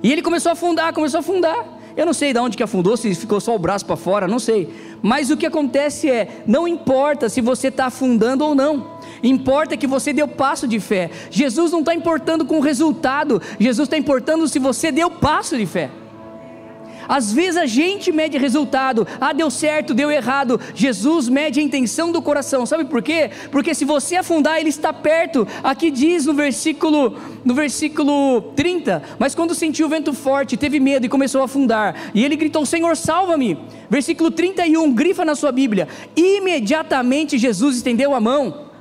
E 0.02 0.12
ele 0.12 0.22
começou 0.22 0.50
a 0.50 0.54
afundar, 0.54 0.94
começou 0.94 1.18
a 1.18 1.22
afundar. 1.22 1.80
Eu 1.96 2.06
não 2.06 2.14
sei 2.14 2.34
de 2.34 2.40
onde 2.40 2.58
que 2.58 2.64
afundou, 2.64 2.98
se 2.98 3.14
ficou 3.14 3.40
só 3.40 3.56
o 3.56 3.60
braço 3.60 3.86
para 3.86 3.96
fora, 3.96 4.28
não 4.28 4.40
sei. 4.40 4.74
Mas 5.02 5.30
o 5.30 5.38
que 5.38 5.46
acontece 5.46 6.10
é, 6.10 6.44
não 6.48 6.68
importa 6.68 7.30
se 7.30 7.40
você 7.40 7.68
está 7.68 7.86
afundando 7.86 8.44
ou 8.44 8.56
não. 8.56 8.93
Importa 9.24 9.78
que 9.78 9.88
você 9.88 10.12
deu 10.12 10.28
passo 10.28 10.68
de 10.68 10.80
fé. 10.80 11.10
Jesus 11.32 11.72
não 11.72 11.80
está 11.80 11.96
importando 11.96 12.46
com 12.46 12.58
o 12.58 12.62
resultado. 12.62 13.42
Jesus 13.58 13.88
está 13.88 13.98
importando 13.98 14.48
se 14.48 14.60
você 14.60 14.92
deu 14.92 15.10
passo 15.10 15.58
de 15.58 15.66
fé. 15.66 15.90
Às 17.08 17.32
vezes 17.32 17.58
a 17.58 17.66
gente 17.66 18.12
mede 18.12 18.38
resultado, 18.38 19.08
ah, 19.20 19.34
deu 19.34 19.50
certo, 19.50 19.94
deu 19.94 20.12
errado. 20.12 20.60
Jesus 20.74 21.28
mede 21.28 21.60
a 21.60 21.64
intenção 21.64 22.12
do 22.12 22.22
coração, 22.22 22.66
sabe 22.66 22.86
por 22.86 23.02
quê? 23.02 23.30
Porque 23.52 23.74
se 23.74 23.86
você 23.86 24.16
afundar, 24.16 24.60
ele 24.60 24.70
está 24.70 24.94
perto. 24.94 25.48
Aqui 25.64 25.92
diz 25.92 26.26
no 26.26 26.34
versículo, 26.34 27.18
no 27.44 27.54
versículo 27.54 28.42
30, 28.56 29.04
mas 29.20 29.36
quando 29.36 29.56
sentiu 29.56 29.88
o 29.88 29.90
vento 29.90 30.14
forte, 30.14 30.58
teve 30.58 30.80
medo 30.80 31.06
e 31.06 31.10
começou 31.10 31.42
a 31.42 31.46
afundar, 31.46 32.12
e 32.14 32.24
ele 32.24 32.36
gritou: 32.36 32.66
Senhor, 32.66 32.96
salva-me. 32.96 33.58
Versículo 33.90 34.32
31, 34.32 34.92
grifa 34.94 35.26
na 35.26 35.36
sua 35.36 35.52
Bíblia. 35.52 35.88
Imediatamente 36.16 37.38
Jesus 37.38 37.78
estendeu 37.78 38.16
a 38.16 38.20
mão 38.20 38.73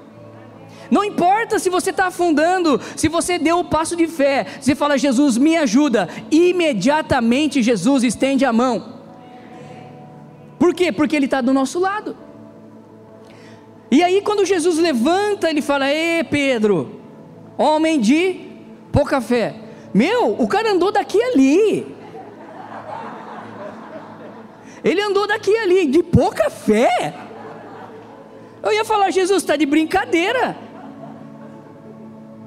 não 0.93 1.03
importa 1.03 1.59
se 1.59 1.71
você 1.71 1.89
está 1.89 2.09
afundando, 2.09 2.79
se 2.95 3.09
você 3.09 3.39
deu 3.39 3.61
o 3.61 3.65
passo 3.65 3.97
de 3.97 4.07
fé, 4.07 4.45
você 4.61 4.75
fala, 4.75 4.99
Jesus, 4.99 5.39
me 5.39 5.57
ajuda. 5.57 6.07
Imediatamente 6.31 7.63
Jesus 7.63 8.05
estende 8.05 8.45
a 8.45 8.53
mão. 8.53 9.01
Por 10.59 10.75
quê? 10.75 10.93
Porque 10.93 11.17
Ele 11.17 11.25
está 11.25 11.41
do 11.41 11.51
nosso 11.51 11.81
lado. 11.81 12.15
E 13.91 14.03
aí, 14.03 14.21
quando 14.21 14.45
Jesus 14.45 14.77
levanta, 14.77 15.49
ele 15.49 15.63
fala: 15.63 15.91
Ê 15.91 16.23
Pedro, 16.25 17.01
homem 17.57 17.99
de 17.99 18.51
pouca 18.93 19.19
fé. 19.23 19.55
Meu, 19.95 20.33
o 20.39 20.47
cara 20.47 20.73
andou 20.73 20.93
daqui 20.93 21.23
ali. 21.23 21.97
Ele 24.85 25.01
andou 25.01 25.27
daqui 25.27 25.57
ali, 25.57 25.87
de 25.87 26.03
pouca 26.03 26.51
fé. 26.51 27.15
Eu 28.63 28.73
ia 28.75 28.85
falar: 28.85 29.11
Jesus, 29.11 29.43
está 29.43 29.57
de 29.57 29.65
brincadeira. 29.65 30.71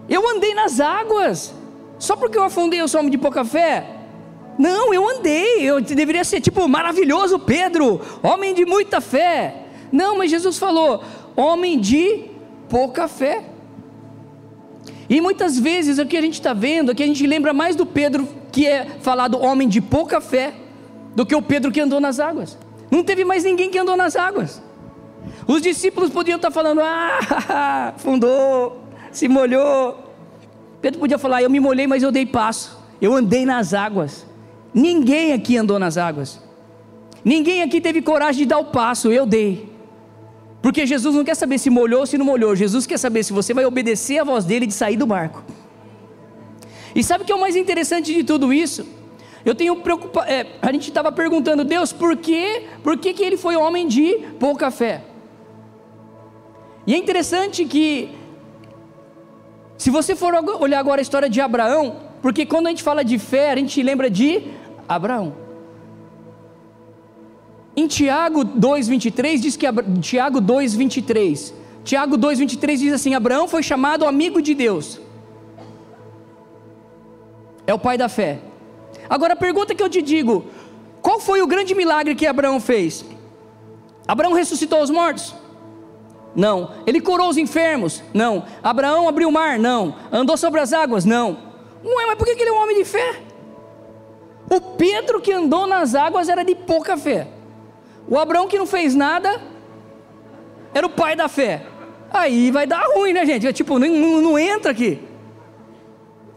Eu 0.10 0.28
andei 0.30 0.54
nas 0.54 0.80
águas. 0.80 1.54
Só 1.98 2.16
porque 2.16 2.38
eu 2.38 2.44
afundei 2.44 2.82
eu 2.82 2.88
sou 2.88 3.00
homem 3.00 3.12
de 3.12 3.18
pouca 3.18 3.44
fé? 3.44 3.86
Não, 4.58 4.94
eu 4.94 5.08
andei. 5.08 5.62
Eu 5.62 5.82
deveria 5.82 6.24
ser 6.24 6.42
tipo 6.42 6.68
maravilhoso 6.68 7.40
Pedro, 7.40 8.02
homem 8.24 8.54
de 8.54 8.66
muita 8.66 9.02
fé. 9.02 9.64
Não, 9.92 10.18
mas 10.18 10.32
Jesus 10.32 10.58
falou, 10.58 11.04
homem 11.36 11.80
de 11.80 12.26
pouca 12.70 13.08
fé. 13.08 13.44
E 15.10 15.22
muitas 15.22 15.60
vezes 15.60 16.00
o 16.00 16.06
que 16.06 16.18
a 16.18 16.22
gente 16.22 16.34
está 16.34 16.54
vendo 16.54 16.96
que 16.96 17.04
a 17.04 17.06
gente 17.06 17.26
lembra 17.28 17.54
mais 17.54 17.76
do 17.76 17.86
Pedro 17.86 18.28
que 18.52 18.66
é 18.66 18.86
falado 19.02 19.40
homem 19.40 19.68
de 19.68 19.82
pouca 19.82 20.20
fé 20.20 20.54
do 21.16 21.26
que 21.26 21.36
o 21.36 21.42
Pedro 21.42 21.72
que 21.72 21.80
andou 21.80 22.00
nas 22.00 22.20
águas. 22.20 22.58
Não 22.90 23.04
teve 23.04 23.24
mais 23.24 23.44
ninguém 23.44 23.70
que 23.70 23.78
andou 23.78 23.96
nas 23.96 24.16
águas. 24.16 24.62
Os 25.48 25.62
discípulos 25.62 26.10
podiam 26.10 26.38
estar 26.38 26.52
falando, 26.52 26.82
ah, 26.82 27.94
fundou, 27.98 28.85
se 29.18 29.28
molhou. 29.28 30.14
Pedro 30.82 31.00
podia 31.00 31.18
falar: 31.18 31.42
Eu 31.42 31.50
me 31.50 31.60
molhei, 31.60 31.88
mas 31.88 32.04
eu 32.04 32.12
dei 32.12 32.26
passo. 32.26 32.78
Eu 33.02 33.14
andei 33.14 33.46
nas 33.46 33.74
águas. 33.74 34.26
Ninguém 34.74 35.34
aqui 35.34 35.58
andou 35.58 35.80
nas 35.80 35.98
águas. 35.98 36.40
Ninguém 37.24 37.64
aqui 37.64 37.82
teve 37.82 38.02
coragem 38.02 38.44
de 38.44 38.46
dar 38.46 38.60
o 38.60 38.66
passo. 38.66 39.12
Eu 39.12 39.26
dei. 39.26 39.74
Porque 40.62 40.86
Jesus 40.86 41.16
não 41.16 41.24
quer 41.24 41.36
saber 41.36 41.60
se 41.60 41.70
molhou 41.70 42.02
ou 42.02 42.06
se 42.06 42.18
não 42.18 42.26
molhou. 42.26 42.56
Jesus 42.56 42.88
quer 42.88 42.98
saber 42.98 43.24
se 43.24 43.32
você 43.32 43.54
vai 43.54 43.66
obedecer 43.66 44.20
a 44.20 44.24
voz 44.24 44.46
dele 44.46 44.66
de 44.66 44.74
sair 44.74 44.98
do 44.98 45.06
barco. 45.06 45.44
E 46.96 47.04
sabe 47.04 47.24
o 47.24 47.26
que 47.26 47.32
é 47.32 47.36
o 47.36 47.40
mais 47.40 47.56
interessante 47.56 48.14
de 48.14 48.24
tudo 48.24 48.52
isso? 48.52 48.86
Eu 49.46 49.54
tenho 49.54 49.76
preocupação. 49.76 50.32
É, 50.32 50.48
a 50.62 50.72
gente 50.72 50.88
estava 50.90 51.12
perguntando, 51.12 51.64
Deus, 51.64 51.94
por 51.94 52.18
quê? 52.18 52.64
Por 52.82 52.98
que, 52.98 53.14
que 53.14 53.24
ele 53.24 53.38
foi 53.38 53.56
homem 53.56 53.88
de 53.88 54.18
pouca 54.40 54.72
fé? 54.72 55.04
E 56.88 56.94
é 56.96 56.98
interessante 56.98 57.66
que 57.66 58.10
se 59.78 59.90
você 59.90 60.16
for 60.16 60.34
olhar 60.60 60.80
agora 60.80 61.02
a 61.02 61.04
história 61.04 61.30
de 61.30 61.42
Abraão, 61.42 61.98
porque 62.22 62.46
quando 62.46 62.68
a 62.68 62.70
gente 62.70 62.84
fala 62.84 63.04
de 63.04 63.20
fé, 63.20 63.52
a 63.52 63.56
gente 63.56 63.82
lembra 63.84 64.10
de 64.10 64.44
Abraão. 64.88 65.34
Em 67.76 67.88
Tiago 67.88 68.44
2:23 68.46 69.42
diz 69.42 69.58
que 69.58 69.66
Tiago 70.02 70.40
2:23. 70.40 71.54
Tiago 71.84 72.18
2:23 72.18 72.80
diz 72.80 72.94
assim: 72.94 73.14
Abraão 73.14 73.48
foi 73.48 73.62
chamado 73.62 74.06
amigo 74.06 74.42
de 74.42 74.54
Deus. 74.54 75.00
É 77.68 77.74
o 77.74 77.80
pai 77.80 77.98
da 77.98 78.08
fé. 78.08 78.40
Agora 79.10 79.34
a 79.34 79.36
pergunta 79.36 79.76
que 79.76 79.84
eu 79.84 79.90
te 79.90 80.02
digo, 80.02 80.46
qual 81.02 81.20
foi 81.20 81.42
o 81.42 81.48
grande 81.48 81.76
milagre 81.76 82.16
que 82.16 82.26
Abraão 82.26 82.60
fez? 82.60 83.06
Abraão 84.08 84.34
ressuscitou 84.34 84.82
os 84.82 84.90
mortos? 84.90 85.36
Não. 86.36 86.72
Ele 86.86 87.00
curou 87.00 87.30
os 87.30 87.38
enfermos? 87.38 88.04
Não. 88.14 88.44
Abraão 88.62 89.08
abriu 89.08 89.30
o 89.30 89.32
mar? 89.32 89.58
Não. 89.58 89.96
Andou 90.12 90.36
sobre 90.36 90.60
as 90.60 90.74
águas? 90.74 91.06
Não. 91.06 91.38
Ué, 91.84 92.06
mas 92.08 92.18
por 92.18 92.26
que 92.26 92.42
ele 92.42 92.50
é 92.50 92.54
um 92.54 92.62
homem 92.62 92.78
de 92.78 92.86
fé? 92.86 93.22
O 94.50 94.60
Pedro 94.60 95.22
que 95.22 95.32
andou 95.32 95.66
nas 95.66 95.96
águas 95.96 96.30
era 96.30 96.44
de 96.44 96.54
pouca 96.54 96.98
fé. 96.98 97.28
O 98.08 98.18
Abraão 98.18 98.48
que 98.48 98.58
não 98.58 98.66
fez 98.66 98.94
nada 98.94 99.42
era 100.74 100.86
o 100.86 100.90
pai 100.90 101.16
da 101.16 101.28
fé. 101.28 101.66
Aí 102.12 102.52
vai 102.52 102.68
dar 102.68 102.86
ruim, 102.94 103.14
né, 103.14 103.26
gente? 103.26 103.48
É 103.48 103.54
tipo, 103.54 103.80
não, 103.80 104.22
não, 104.22 104.38
entra 104.38 104.72
aqui. 104.72 105.00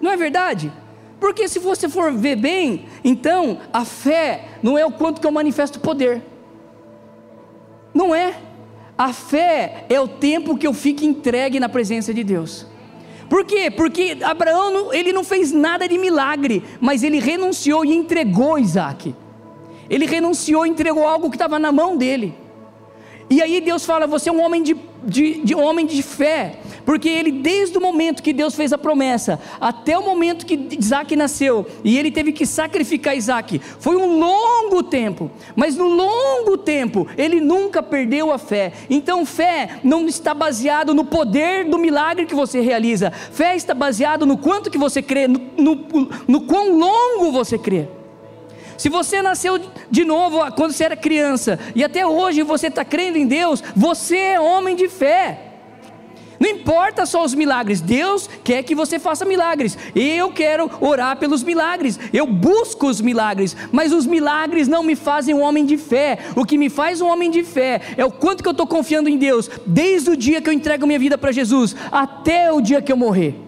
Não 0.01 0.11
é 0.11 0.17
verdade? 0.17 0.73
Porque 1.21 1.49
se 1.49 1.59
você 1.59 1.89
for 1.89 2.13
ver 2.13 2.37
bem, 2.37 2.87
então 3.05 3.59
a 3.73 3.85
fé 3.85 4.45
não 4.63 4.79
é 4.79 4.87
o 4.87 4.93
quanto 4.93 5.21
que 5.21 5.27
eu 5.27 5.33
manifesto 5.33 5.81
poder. 5.81 6.23
Não 7.93 8.15
é. 8.15 8.35
A 8.99 9.13
fé 9.13 9.85
é 9.89 10.01
o 10.01 10.09
tempo 10.09 10.59
que 10.59 10.67
eu 10.67 10.75
fico 10.75 11.05
entregue 11.05 11.61
na 11.61 11.69
presença 11.69 12.13
de 12.13 12.25
Deus. 12.25 12.67
Por 13.31 13.45
quê? 13.45 13.71
Porque 13.71 14.19
Abraão 14.23 14.93
ele 14.93 15.13
não 15.13 15.23
fez 15.23 15.53
nada 15.53 15.87
de 15.87 15.97
milagre, 15.97 16.65
mas 16.81 17.05
ele 17.05 17.21
renunciou 17.21 17.85
e 17.85 17.95
entregou 17.95 18.59
Isaac. 18.59 19.15
Ele 19.89 20.05
renunciou 20.05 20.67
e 20.67 20.71
entregou 20.71 21.07
algo 21.07 21.31
que 21.31 21.37
estava 21.37 21.61
na 21.61 21.71
mão 21.71 21.97
dele. 21.97 22.35
E 23.31 23.41
aí 23.41 23.61
Deus 23.61 23.85
fala: 23.85 24.07
você 24.07 24.31
é 24.31 24.33
um 24.33 24.43
homem 24.43 24.63
de, 24.63 24.77
de, 25.05 25.43
de, 25.43 25.55
um 25.55 25.63
homem 25.63 25.87
de 25.87 26.03
fé, 26.03 26.59
porque 26.89 27.07
ele, 27.07 27.31
desde 27.31 27.77
o 27.77 27.83
momento 27.83 28.23
que 28.23 28.33
Deus 28.33 28.55
fez 28.55 28.73
a 28.73 28.79
promessa, 28.79 29.39
até 29.61 29.99
o 29.99 30.03
momento 30.03 30.47
que 30.47 30.69
Isaac 30.81 31.15
nasceu, 31.15 31.67
e 31.85 31.99
ele 31.99 32.11
teve 32.11 32.33
que 32.33 32.47
sacrificar 32.47 33.15
Isaac, 33.15 33.61
foi 33.79 33.95
um 33.95 34.19
longo 34.19 34.83
tempo, 34.83 35.31
mas 35.55 35.77
no 35.77 35.87
longo 35.87 36.57
tempo, 36.57 37.07
ele 37.19 37.43
nunca 37.43 37.83
perdeu 37.83 38.33
a 38.33 38.39
fé. 38.39 38.73
Então, 38.89 39.27
fé 39.27 39.81
não 39.85 40.07
está 40.07 40.33
baseado 40.33 40.95
no 40.95 41.05
poder 41.05 41.67
do 41.67 41.77
milagre 41.77 42.25
que 42.25 42.35
você 42.35 42.63
realiza, 42.63 43.11
fé 43.11 43.55
está 43.55 43.75
baseado 43.75 44.25
no 44.25 44.39
quanto 44.39 44.71
que 44.71 44.79
você 44.79 45.03
crê, 45.03 45.29
no, 45.29 45.39
no, 45.59 46.09
no 46.27 46.41
quão 46.41 46.79
longo 46.79 47.31
você 47.31 47.59
crê. 47.59 47.87
Se 48.79 48.89
você 48.89 49.21
nasceu 49.21 49.61
de 49.91 50.05
novo 50.07 50.39
quando 50.53 50.73
você 50.73 50.85
era 50.85 50.97
criança 50.97 51.59
e 51.75 51.85
até 51.85 52.07
hoje 52.07 52.43
você 52.43 52.69
está 52.69 52.83
crendo 52.83 53.19
em 53.19 53.27
Deus, 53.27 53.63
você 53.77 54.17
é 54.17 54.41
homem 54.41 54.75
de 54.75 54.89
fé. 54.89 55.48
Não 56.39 56.49
importa 56.49 57.05
só 57.05 57.25
os 57.25 57.35
milagres, 57.35 57.81
Deus 57.81 58.29
quer 58.45 58.63
que 58.63 58.75
você 58.75 58.99
faça 58.99 59.25
milagres. 59.25 59.77
Eu 59.95 60.31
quero 60.31 60.71
orar 60.81 61.17
pelos 61.17 61.43
milagres, 61.43 61.99
eu 62.13 62.27
busco 62.27 62.87
os 62.87 63.01
milagres, 63.01 63.57
mas 63.73 63.93
os 63.93 64.07
milagres 64.07 64.69
não 64.69 64.83
me 64.83 64.95
fazem 64.95 65.35
um 65.35 65.41
homem 65.41 65.65
de 65.65 65.77
fé. 65.77 66.19
O 66.37 66.45
que 66.45 66.59
me 66.59 66.71
faz 66.71 67.01
um 67.01 67.09
homem 67.09 67.31
de 67.31 67.43
fé 67.43 67.81
é 67.97 68.05
o 68.05 68.11
quanto 68.11 68.43
que 68.43 68.49
eu 68.49 68.53
estou 68.53 68.67
confiando 68.67 69.09
em 69.09 69.17
Deus, 69.17 69.51
desde 69.67 70.11
o 70.11 70.17
dia 70.17 70.41
que 70.41 70.49
eu 70.49 70.55
entrego 70.55 70.87
minha 70.87 70.99
vida 70.99 71.19
para 71.19 71.33
Jesus 71.33 71.75
até 71.91 72.53
o 72.53 72.61
dia 72.61 72.81
que 72.81 72.93
eu 72.93 72.97
morrer. 72.97 73.48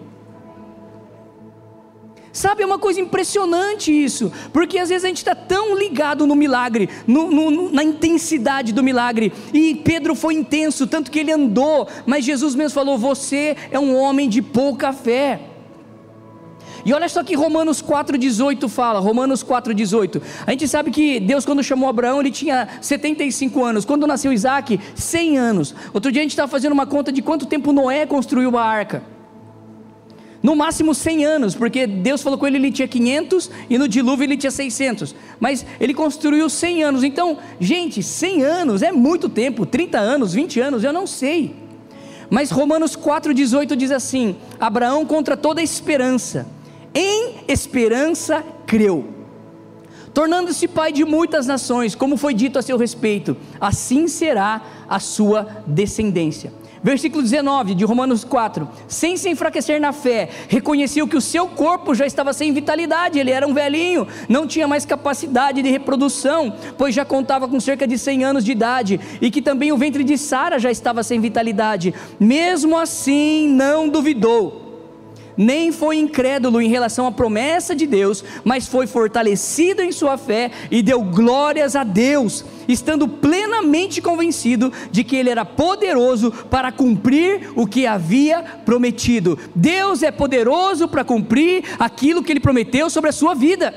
Sabe, 2.33 2.63
é 2.63 2.65
uma 2.65 2.79
coisa 2.79 3.01
impressionante 3.01 3.91
isso, 3.91 4.31
porque 4.53 4.79
às 4.79 4.87
vezes 4.87 5.03
a 5.03 5.07
gente 5.09 5.17
está 5.17 5.35
tão 5.35 5.77
ligado 5.77 6.25
no 6.25 6.33
milagre, 6.33 6.89
no, 7.05 7.29
no, 7.29 7.71
na 7.71 7.83
intensidade 7.83 8.71
do 8.71 8.81
milagre, 8.81 9.33
e 9.53 9.75
Pedro 9.75 10.15
foi 10.15 10.35
intenso, 10.35 10.87
tanto 10.87 11.11
que 11.11 11.19
ele 11.19 11.31
andou, 11.31 11.87
mas 12.05 12.23
Jesus 12.23 12.55
mesmo 12.55 12.73
falou: 12.73 12.97
Você 12.97 13.57
é 13.69 13.77
um 13.77 13.95
homem 13.95 14.29
de 14.29 14.41
pouca 14.41 14.93
fé. 14.93 15.41
E 16.83 16.93
olha 16.93 17.07
só 17.07 17.23
que 17.23 17.35
Romanos 17.35 17.81
4,18 17.81 18.67
fala, 18.67 18.99
Romanos 18.99 19.43
4,18. 19.43 20.21
A 20.47 20.51
gente 20.51 20.67
sabe 20.67 20.89
que 20.89 21.19
Deus, 21.19 21.45
quando 21.45 21.63
chamou 21.63 21.87
Abraão, 21.87 22.19
ele 22.19 22.31
tinha 22.31 22.67
75 22.81 23.63
anos. 23.63 23.85
Quando 23.85 24.07
nasceu 24.07 24.33
Isaac, 24.33 24.79
100 24.95 25.37
anos. 25.37 25.75
Outro 25.93 26.11
dia 26.11 26.21
a 26.21 26.23
gente 26.23 26.31
estava 26.31 26.49
fazendo 26.49 26.71
uma 26.71 26.87
conta 26.87 27.11
de 27.11 27.21
quanto 27.21 27.45
tempo 27.45 27.71
Noé 27.71 28.07
construiu 28.07 28.57
a 28.57 28.63
arca. 28.63 29.03
No 30.43 30.55
máximo 30.55 30.95
100 30.95 31.25
anos, 31.25 31.55
porque 31.55 31.85
Deus 31.85 32.21
falou 32.21 32.37
com 32.37 32.47
ele, 32.47 32.57
ele 32.57 32.71
tinha 32.71 32.87
500 32.87 33.51
e 33.69 33.77
no 33.77 33.87
dilúvio 33.87 34.23
ele 34.23 34.35
tinha 34.35 34.49
600. 34.49 35.13
Mas 35.39 35.65
ele 35.79 35.93
construiu 35.93 36.49
100 36.49 36.83
anos. 36.83 37.03
Então, 37.03 37.37
gente, 37.59 38.01
100 38.01 38.43
anos 38.43 38.81
é 38.81 38.91
muito 38.91 39.29
tempo, 39.29 39.65
30 39.65 39.99
anos, 39.99 40.33
20 40.33 40.59
anos, 40.59 40.83
eu 40.83 40.91
não 40.91 41.05
sei. 41.05 41.55
Mas 42.27 42.49
Romanos 42.49 42.95
4,18 42.95 43.75
diz 43.75 43.91
assim: 43.91 44.35
Abraão, 44.59 45.05
contra 45.05 45.37
toda 45.37 45.61
esperança, 45.61 46.47
em 46.95 47.35
esperança 47.47 48.43
creu, 48.65 49.05
tornando-se 50.13 50.67
pai 50.67 50.91
de 50.91 51.05
muitas 51.05 51.45
nações, 51.45 51.93
como 51.93 52.17
foi 52.17 52.33
dito 52.33 52.57
a 52.57 52.61
seu 52.61 52.77
respeito, 52.77 53.35
assim 53.59 54.07
será 54.07 54.61
a 54.89 54.97
sua 54.97 55.63
descendência. 55.67 56.53
Versículo 56.83 57.21
19 57.21 57.75
de 57.75 57.85
Romanos 57.85 58.23
4: 58.23 58.67
Sem 58.87 59.15
se 59.15 59.29
enfraquecer 59.29 59.79
na 59.79 59.93
fé, 59.93 60.29
reconheceu 60.47 61.07
que 61.07 61.15
o 61.15 61.21
seu 61.21 61.47
corpo 61.47 61.93
já 61.93 62.05
estava 62.05 62.33
sem 62.33 62.51
vitalidade, 62.51 63.19
ele 63.19 63.31
era 63.31 63.47
um 63.47 63.53
velhinho, 63.53 64.07
não 64.27 64.47
tinha 64.47 64.67
mais 64.67 64.85
capacidade 64.85 65.61
de 65.61 65.69
reprodução, 65.69 66.55
pois 66.77 66.95
já 66.95 67.05
contava 67.05 67.47
com 67.47 67.59
cerca 67.59 67.87
de 67.87 67.97
100 67.97 68.23
anos 68.23 68.43
de 68.43 68.51
idade, 68.51 68.99
e 69.21 69.29
que 69.29 69.41
também 69.41 69.71
o 69.71 69.77
ventre 69.77 70.03
de 70.03 70.17
Sara 70.17 70.57
já 70.57 70.71
estava 70.71 71.03
sem 71.03 71.19
vitalidade. 71.19 71.93
Mesmo 72.19 72.77
assim, 72.77 73.47
não 73.47 73.87
duvidou 73.87 74.70
nem 75.37 75.71
foi 75.71 75.97
incrédulo 75.97 76.61
em 76.61 76.69
relação 76.69 77.07
à 77.07 77.11
promessa 77.11 77.75
de 77.75 77.85
Deus, 77.85 78.23
mas 78.43 78.67
foi 78.67 78.87
fortalecido 78.87 79.81
em 79.81 79.91
sua 79.91 80.17
fé 80.17 80.51
e 80.69 80.81
deu 80.81 81.01
glórias 81.01 81.75
a 81.75 81.83
Deus, 81.83 82.45
estando 82.67 83.07
plenamente 83.07 84.01
convencido 84.01 84.71
de 84.91 85.03
que 85.03 85.15
ele 85.15 85.29
era 85.29 85.45
poderoso 85.45 86.31
para 86.49 86.71
cumprir 86.71 87.51
o 87.55 87.67
que 87.67 87.85
havia 87.85 88.43
prometido. 88.65 89.37
Deus 89.55 90.03
é 90.03 90.11
poderoso 90.11 90.87
para 90.87 91.03
cumprir 91.03 91.63
aquilo 91.79 92.23
que 92.23 92.31
ele 92.31 92.39
prometeu 92.39 92.89
sobre 92.89 93.09
a 93.09 93.13
sua 93.13 93.33
vida. 93.33 93.73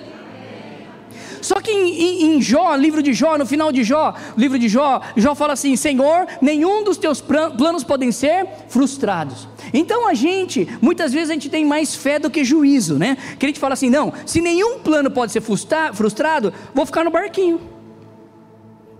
Só 1.44 1.60
que 1.60 1.70
em, 1.70 2.02
em, 2.02 2.36
em, 2.36 2.40
Jó, 2.40 2.74
livro 2.74 3.02
de 3.02 3.12
Jó, 3.12 3.36
no 3.36 3.44
final 3.44 3.70
de 3.70 3.84
Jó, 3.84 4.14
livro 4.34 4.58
de 4.58 4.66
Jó, 4.66 5.02
Jó 5.14 5.34
fala 5.34 5.52
assim: 5.52 5.76
Senhor, 5.76 6.26
nenhum 6.40 6.82
dos 6.82 6.96
teus 6.96 7.20
planos 7.20 7.84
podem 7.84 8.10
ser 8.10 8.48
frustrados. 8.68 9.46
Então 9.74 10.06
a 10.06 10.14
gente, 10.14 10.68
muitas 10.80 11.12
vezes 11.12 11.30
a 11.30 11.32
gente 11.32 11.50
tem 11.50 11.64
mais 11.64 11.96
fé 11.96 12.20
do 12.20 12.30
que 12.30 12.44
juízo, 12.44 12.96
né? 12.96 13.18
Que 13.38 13.44
a 13.44 13.48
gente 13.48 13.58
fala 13.58 13.74
assim: 13.74 13.90
não, 13.90 14.12
se 14.24 14.40
nenhum 14.40 14.78
plano 14.78 15.10
pode 15.10 15.32
ser 15.32 15.42
frustrado, 15.42 16.54
vou 16.72 16.86
ficar 16.86 17.02
no 17.02 17.10
barquinho. 17.10 17.60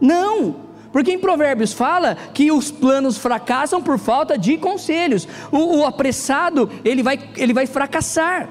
Não, 0.00 0.57
porque 0.93 1.12
em 1.12 1.19
Provérbios 1.19 1.73
fala 1.73 2.16
que 2.35 2.50
os 2.50 2.73
planos 2.73 3.16
fracassam 3.16 3.81
por 3.81 3.99
falta 3.99 4.37
de 4.37 4.59
conselhos. 4.59 5.28
O, 5.52 5.78
o 5.78 5.87
apressado, 5.87 6.69
ele 6.85 7.02
vai, 7.02 7.21
ele 7.37 7.52
vai 7.52 7.66
fracassar 7.66 8.49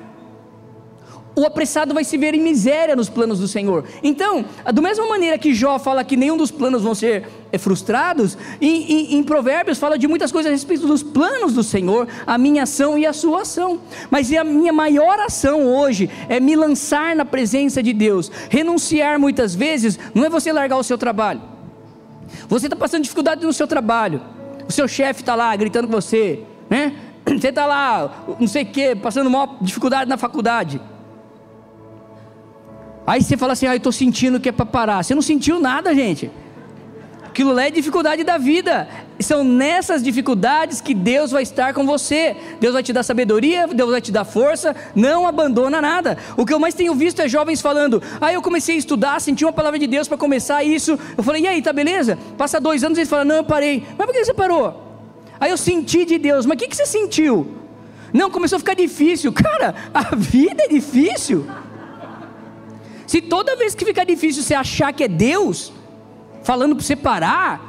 o 1.35 1.45
apressado 1.45 1.93
vai 1.93 2.03
se 2.03 2.17
ver 2.17 2.35
em 2.35 2.41
miséria 2.41 2.95
nos 2.95 3.09
planos 3.09 3.39
do 3.39 3.47
Senhor. 3.47 3.83
Então, 4.03 4.45
da 4.71 4.81
mesma 4.81 5.07
maneira 5.07 5.37
que 5.37 5.53
Jó 5.53 5.79
fala 5.79 6.03
que 6.03 6.15
nenhum 6.15 6.37
dos 6.37 6.51
planos 6.51 6.83
vão 6.83 6.93
ser 6.93 7.27
é, 7.51 7.57
frustrados, 7.57 8.37
em, 8.61 8.91
em, 8.91 9.15
em, 9.15 9.23
Provérbios 9.23 9.79
fala 9.79 9.97
de 9.97 10.07
muitas 10.07 10.31
coisas 10.31 10.51
a 10.51 10.53
respeito 10.53 10.85
dos 10.85 11.01
planos 11.01 11.53
do 11.53 11.63
Senhor, 11.63 12.07
a 12.25 12.37
minha 12.37 12.63
ação 12.63 12.97
e 12.97 13.05
a 13.05 13.13
sua 13.13 13.41
ação. 13.41 13.79
Mas 14.11 14.31
a 14.31 14.43
minha 14.43 14.71
maior 14.71 15.19
ação 15.19 15.65
hoje 15.65 16.09
é 16.29 16.39
me 16.39 16.55
lançar 16.55 17.15
na 17.15 17.25
presença 17.25 17.81
de 17.81 17.93
Deus. 17.93 18.31
Renunciar 18.49 19.19
muitas 19.19 19.55
vezes 19.55 19.97
não 20.13 20.25
é 20.25 20.29
você 20.29 20.53
largar 20.53 20.77
o 20.77 20.83
seu 20.83 20.97
trabalho. 20.97 21.41
Você 22.47 22.67
está 22.67 22.75
passando 22.75 23.03
dificuldade 23.03 23.43
no 23.43 23.53
seu 23.53 23.67
trabalho. 23.67 24.21
O 24.67 24.71
seu 24.71 24.87
chefe 24.87 25.21
está 25.21 25.35
lá 25.35 25.55
gritando 25.55 25.87
com 25.87 25.93
você, 25.93 26.43
né? 26.69 26.93
Você 27.25 27.49
está 27.49 27.65
lá, 27.65 28.25
não 28.37 28.47
sei 28.47 28.63
o 28.63 28.65
que, 28.65 28.95
passando 28.95 29.29
maior 29.29 29.57
dificuldade 29.61 30.09
na 30.09 30.17
faculdade. 30.17 30.81
Aí 33.05 33.21
você 33.21 33.37
fala 33.37 33.53
assim: 33.53 33.67
ah, 33.67 33.73
eu 33.73 33.77
estou 33.77 33.91
sentindo 33.91 34.39
que 34.39 34.49
é 34.49 34.51
para 34.51 34.65
parar. 34.65 35.03
Você 35.03 35.13
não 35.13 35.21
sentiu 35.21 35.59
nada, 35.59 35.93
gente. 35.93 36.31
Aquilo 37.33 37.51
lá 37.51 37.65
é 37.65 37.71
dificuldade 37.71 38.23
da 38.23 38.37
vida. 38.37 38.87
São 39.19 39.43
nessas 39.43 40.03
dificuldades 40.03 40.79
que 40.79 40.93
Deus 40.93 41.31
vai 41.31 41.41
estar 41.41 41.73
com 41.73 41.83
você. 41.83 42.37
Deus 42.59 42.73
vai 42.73 42.83
te 42.83 42.93
dar 42.93 43.01
sabedoria, 43.01 43.67
Deus 43.67 43.89
vai 43.89 43.99
te 43.99 44.11
dar 44.11 44.23
força. 44.23 44.75
Não 44.93 45.25
abandona 45.27 45.81
nada. 45.81 46.15
O 46.37 46.45
que 46.45 46.53
eu 46.53 46.59
mais 46.59 46.75
tenho 46.75 46.93
visto 46.93 47.21
é 47.21 47.27
jovens 47.27 47.59
falando: 47.59 48.01
Ah, 48.21 48.31
eu 48.31 48.41
comecei 48.41 48.75
a 48.75 48.77
estudar, 48.77 49.19
senti 49.19 49.43
uma 49.43 49.51
palavra 49.51 49.79
de 49.79 49.87
Deus 49.87 50.07
para 50.07 50.17
começar 50.17 50.63
isso. 50.63 50.97
Eu 51.17 51.23
falei: 51.23 51.41
E 51.41 51.47
aí, 51.47 51.61
tá 51.61 51.73
beleza? 51.73 52.17
Passa 52.37 52.61
dois 52.61 52.83
anos 52.83 52.97
e 52.97 53.01
eles 53.01 53.09
falam: 53.09 53.25
Não, 53.25 53.35
eu 53.37 53.43
parei. 53.43 53.83
Mas 53.97 54.05
por 54.05 54.13
que 54.13 54.23
você 54.23 54.33
parou? 54.33 54.81
Aí 55.39 55.49
eu 55.49 55.57
senti 55.57 56.05
de 56.05 56.17
Deus. 56.19 56.45
Mas 56.45 56.55
o 56.55 56.59
que, 56.59 56.67
que 56.67 56.75
você 56.75 56.85
sentiu? 56.85 57.47
Não, 58.13 58.29
começou 58.29 58.57
a 58.57 58.59
ficar 58.59 58.75
difícil. 58.75 59.33
Cara, 59.33 59.73
a 59.91 60.15
vida 60.15 60.65
é 60.65 60.67
difícil. 60.67 61.47
Se 63.13 63.21
toda 63.21 63.55
vez 63.55 63.75
que 63.75 63.85
fica 63.85 64.03
difícil 64.03 64.41
você 64.41 64.55
achar 64.55 64.91
que 64.91 65.03
é 65.03 65.07
Deus, 65.07 65.71
falando 66.41 66.75
para 66.75 66.83
você 66.83 66.95
parar, 66.95 67.61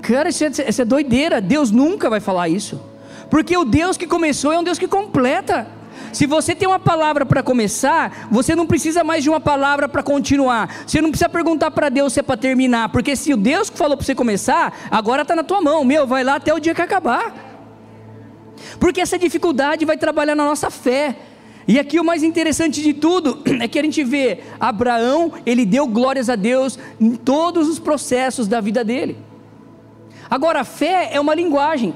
cara, 0.00 0.30
isso 0.30 0.44
é, 0.44 0.48
isso 0.66 0.80
é 0.80 0.84
doideira. 0.86 1.42
Deus 1.42 1.70
nunca 1.70 2.08
vai 2.08 2.20
falar 2.20 2.48
isso. 2.48 2.80
Porque 3.28 3.54
o 3.54 3.66
Deus 3.66 3.98
que 3.98 4.06
começou 4.06 4.50
é 4.50 4.58
um 4.58 4.64
Deus 4.64 4.78
que 4.78 4.88
completa. 4.88 5.66
Se 6.10 6.24
você 6.24 6.54
tem 6.54 6.66
uma 6.66 6.78
palavra 6.78 7.26
para 7.26 7.42
começar, 7.42 8.26
você 8.30 8.56
não 8.56 8.66
precisa 8.66 9.04
mais 9.04 9.22
de 9.22 9.28
uma 9.28 9.40
palavra 9.40 9.90
para 9.90 10.02
continuar. 10.02 10.74
Você 10.86 11.02
não 11.02 11.10
precisa 11.10 11.28
perguntar 11.28 11.70
para 11.70 11.90
Deus 11.90 12.14
se 12.14 12.20
é 12.20 12.22
para 12.22 12.38
terminar, 12.38 12.88
porque 12.88 13.14
se 13.14 13.34
o 13.34 13.36
Deus 13.36 13.68
que 13.68 13.76
falou 13.76 13.94
para 13.94 14.06
você 14.06 14.14
começar, 14.14 14.88
agora 14.90 15.20
está 15.20 15.36
na 15.36 15.44
tua 15.44 15.60
mão, 15.60 15.84
meu, 15.84 16.06
vai 16.06 16.24
lá 16.24 16.36
até 16.36 16.54
o 16.54 16.58
dia 16.58 16.74
que 16.74 16.80
acabar. 16.80 17.34
Porque 18.80 19.02
essa 19.02 19.18
dificuldade 19.18 19.84
vai 19.84 19.98
trabalhar 19.98 20.34
na 20.34 20.46
nossa 20.46 20.70
fé. 20.70 21.14
E 21.66 21.78
aqui 21.78 22.00
o 22.00 22.04
mais 22.04 22.22
interessante 22.22 22.82
de 22.82 22.92
tudo 22.92 23.38
é 23.60 23.68
que 23.68 23.78
a 23.78 23.82
gente 23.82 24.02
vê 24.02 24.40
Abraão, 24.58 25.32
ele 25.46 25.64
deu 25.64 25.86
glórias 25.86 26.28
a 26.28 26.36
Deus 26.36 26.78
em 27.00 27.14
todos 27.14 27.68
os 27.68 27.78
processos 27.78 28.48
da 28.48 28.60
vida 28.60 28.84
dele. 28.84 29.16
Agora, 30.28 30.64
fé 30.64 31.10
é 31.12 31.20
uma 31.20 31.34
linguagem. 31.34 31.94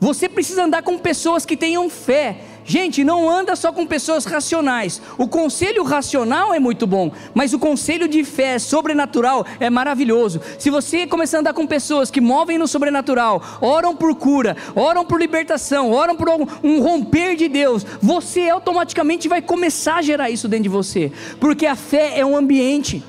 Você 0.00 0.28
precisa 0.28 0.64
andar 0.64 0.82
com 0.82 0.98
pessoas 0.98 1.46
que 1.46 1.56
tenham 1.56 1.88
fé, 1.88 2.40
Gente, 2.66 3.04
não 3.04 3.28
anda 3.28 3.54
só 3.54 3.70
com 3.70 3.86
pessoas 3.86 4.24
racionais. 4.24 5.00
O 5.18 5.28
conselho 5.28 5.82
racional 5.82 6.54
é 6.54 6.58
muito 6.58 6.86
bom, 6.86 7.12
mas 7.34 7.52
o 7.52 7.58
conselho 7.58 8.08
de 8.08 8.24
fé 8.24 8.58
sobrenatural 8.58 9.44
é 9.60 9.68
maravilhoso. 9.68 10.40
Se 10.58 10.70
você 10.70 11.06
começar 11.06 11.38
a 11.38 11.40
andar 11.40 11.52
com 11.52 11.66
pessoas 11.66 12.10
que 12.10 12.22
movem 12.22 12.56
no 12.56 12.66
sobrenatural, 12.66 13.42
oram 13.60 13.94
por 13.94 14.14
cura, 14.14 14.56
oram 14.74 15.04
por 15.04 15.20
libertação, 15.20 15.92
oram 15.92 16.16
por 16.16 16.28
um 16.62 16.80
romper 16.80 17.36
de 17.36 17.48
Deus, 17.48 17.84
você 18.00 18.48
automaticamente 18.48 19.28
vai 19.28 19.42
começar 19.42 19.96
a 19.96 20.02
gerar 20.02 20.30
isso 20.30 20.48
dentro 20.48 20.64
de 20.64 20.68
você, 20.70 21.12
porque 21.38 21.66
a 21.66 21.76
fé 21.76 22.18
é 22.18 22.24
um 22.24 22.34
ambiente, 22.34 23.04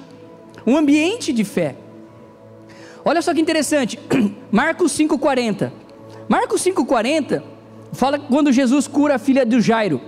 um 0.67 0.75
ambiente 0.75 1.31
de 1.31 1.45
fé. 1.45 1.77
Olha 3.05 3.21
só 3.21 3.33
que 3.33 3.39
interessante, 3.39 3.97
Marcos 4.51 4.91
5,40. 4.97 5.71
Marcos 6.27 6.61
5,40 6.61 7.54
Fala 7.93 8.19
quando 8.19 8.51
Jesus 8.51 8.87
cura 8.87 9.15
a 9.15 9.19
filha 9.19 9.45
do 9.45 9.61
Jairo. 9.61 10.01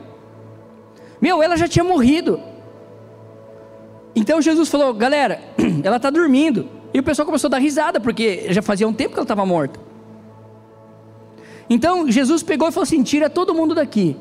Meu, 1.22 1.42
ela 1.42 1.58
já 1.58 1.68
tinha 1.68 1.84
morrido. 1.84 2.40
Então 4.16 4.42
Jesus 4.42 4.70
falou: 4.70 4.94
galera, 4.94 5.42
ela 5.84 5.98
está 5.98 6.10
dormindo. 6.10 6.70
E 6.94 7.00
o 7.00 7.04
pessoal 7.04 7.26
começou 7.26 7.48
a 7.48 7.52
dar 7.52 7.58
risada, 7.60 8.00
porque 8.00 8.48
já 8.50 8.62
fazia 8.62 8.88
um 8.88 8.94
tempo 8.94 9.12
que 9.14 9.20
ela 9.20 9.24
estava 9.24 9.46
morta. 9.46 9.80
Então 11.70 12.10
Jesus 12.10 12.44
pegou 12.44 12.68
e 12.68 12.72
falou 12.72 12.84
assim: 12.84 13.04
tira 13.04 13.30
todo 13.30 13.54
mundo 13.54 13.76
daqui. 13.76 14.16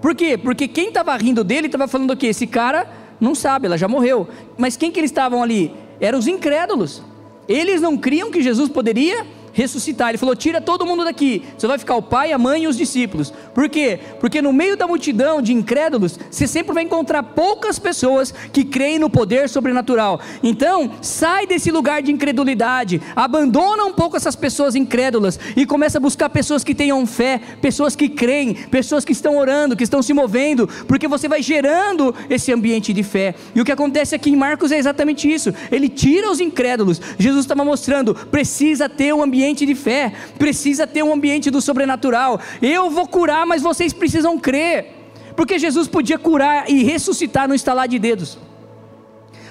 Por 0.00 0.14
quê? 0.14 0.36
Porque 0.36 0.66
quem 0.66 0.88
estava 0.88 1.16
rindo 1.16 1.44
dele 1.44 1.66
estava 1.66 1.86
falando 1.86 2.10
o 2.10 2.16
quê? 2.16 2.26
Esse 2.26 2.46
cara 2.46 2.88
não 3.20 3.34
sabe, 3.34 3.66
ela 3.66 3.78
já 3.78 3.86
morreu. 3.86 4.28
Mas 4.58 4.76
quem 4.76 4.90
que 4.90 4.98
eles 4.98 5.10
estavam 5.10 5.42
ali? 5.42 5.72
Eram 6.00 6.18
os 6.18 6.26
incrédulos. 6.26 7.02
Eles 7.48 7.80
não 7.80 7.96
criam 7.96 8.30
que 8.30 8.42
Jesus 8.42 8.68
poderia 8.68 9.24
ressuscitar. 9.52 10.08
Ele 10.10 10.18
falou: 10.18 10.34
tira 10.34 10.60
todo 10.60 10.86
mundo 10.86 11.04
daqui. 11.04 11.44
Só 11.58 11.68
vai 11.68 11.78
ficar 11.78 11.94
o 11.96 12.02
pai, 12.02 12.32
a 12.32 12.38
mãe 12.38 12.64
e 12.64 12.66
os 12.66 12.76
discípulos. 12.76 13.32
Por 13.54 13.68
quê? 13.68 13.98
Porque 14.20 14.40
no 14.40 14.52
meio 14.52 14.76
da 14.76 14.86
multidão 14.86 15.42
de 15.42 15.52
incrédulos, 15.52 16.18
você 16.30 16.46
sempre 16.46 16.72
vai 16.72 16.82
encontrar 16.82 17.22
poucas 17.22 17.78
pessoas 17.78 18.32
que 18.52 18.64
creem 18.64 18.98
no 18.98 19.10
poder 19.10 19.48
sobrenatural. 19.48 20.20
Então, 20.42 20.92
sai 21.00 21.46
desse 21.46 21.70
lugar 21.70 22.02
de 22.02 22.10
incredulidade, 22.10 23.00
abandona 23.14 23.84
um 23.84 23.92
pouco 23.92 24.16
essas 24.16 24.36
pessoas 24.36 24.74
incrédulas 24.74 25.38
e 25.56 25.66
começa 25.66 25.98
a 25.98 26.00
buscar 26.00 26.28
pessoas 26.30 26.64
que 26.64 26.74
tenham 26.74 27.06
fé, 27.06 27.40
pessoas 27.60 27.94
que 27.94 28.08
creem, 28.08 28.54
pessoas 28.54 29.04
que 29.04 29.12
estão 29.12 29.36
orando, 29.36 29.76
que 29.76 29.84
estão 29.84 30.02
se 30.02 30.12
movendo, 30.12 30.68
porque 30.86 31.06
você 31.06 31.28
vai 31.28 31.42
gerando 31.42 32.14
esse 32.30 32.52
ambiente 32.52 32.92
de 32.92 33.02
fé. 33.02 33.34
E 33.54 33.60
o 33.60 33.64
que 33.64 33.72
acontece 33.72 34.14
aqui 34.14 34.30
em 34.30 34.36
Marcos 34.36 34.72
é 34.72 34.78
exatamente 34.78 35.30
isso. 35.30 35.52
Ele 35.70 35.88
tira 35.88 36.30
os 36.30 36.40
incrédulos. 36.40 37.00
Jesus 37.18 37.44
estava 37.44 37.64
mostrando, 37.64 38.14
precisa 38.14 38.88
ter 38.88 39.12
um 39.12 39.22
ambiente 39.22 39.41
ambiente 39.42 39.66
de 39.66 39.74
fé, 39.74 40.12
precisa 40.38 40.86
ter 40.86 41.02
um 41.02 41.12
ambiente 41.12 41.50
do 41.50 41.60
sobrenatural. 41.60 42.40
Eu 42.60 42.88
vou 42.90 43.08
curar, 43.08 43.44
mas 43.44 43.60
vocês 43.60 43.92
precisam 43.92 44.38
crer, 44.38 44.86
porque 45.34 45.58
Jesus 45.58 45.88
podia 45.88 46.18
curar 46.18 46.70
e 46.70 46.84
ressuscitar 46.84 47.48
no 47.48 47.54
estalar 47.54 47.88
de 47.88 47.98
dedos. 47.98 48.38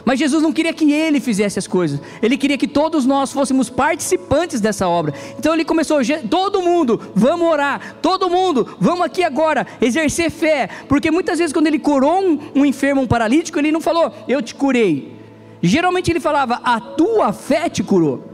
Mas 0.05 0.17
Jesus 0.17 0.41
não 0.41 0.51
queria 0.51 0.73
que 0.73 0.91
ele 0.91 1.19
fizesse 1.19 1.59
as 1.59 1.67
coisas, 1.67 1.99
ele 2.23 2.35
queria 2.35 2.57
que 2.57 2.67
todos 2.67 3.05
nós 3.05 3.31
fôssemos 3.31 3.69
participantes 3.69 4.59
dessa 4.59 4.87
obra. 4.87 5.13
Então 5.37 5.53
ele 5.53 5.65
começou, 5.65 5.99
todo 6.27 6.61
mundo, 6.61 7.11
vamos 7.13 7.47
orar, 7.47 7.97
todo 8.01 8.29
mundo, 8.29 8.75
vamos 8.79 9.05
aqui 9.05 9.23
agora 9.23 9.67
exercer 9.79 10.31
fé, 10.31 10.69
porque 10.87 11.11
muitas 11.11 11.37
vezes 11.37 11.53
quando 11.53 11.67
ele 11.67 11.77
curou 11.77 12.19
um, 12.19 12.39
um 12.55 12.65
enfermo, 12.65 13.01
um 13.01 13.07
paralítico, 13.07 13.59
ele 13.59 13.71
não 13.71 13.81
falou, 13.81 14.11
eu 14.27 14.41
te 14.41 14.55
curei. 14.55 15.19
Geralmente 15.61 16.09
ele 16.09 16.19
falava, 16.19 16.61
a 16.63 16.79
tua 16.79 17.31
fé 17.31 17.69
te 17.69 17.83
curou. 17.83 18.30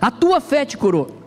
A 0.00 0.10
tua 0.10 0.40
fé 0.40 0.64
te 0.64 0.76
curou. 0.76 1.18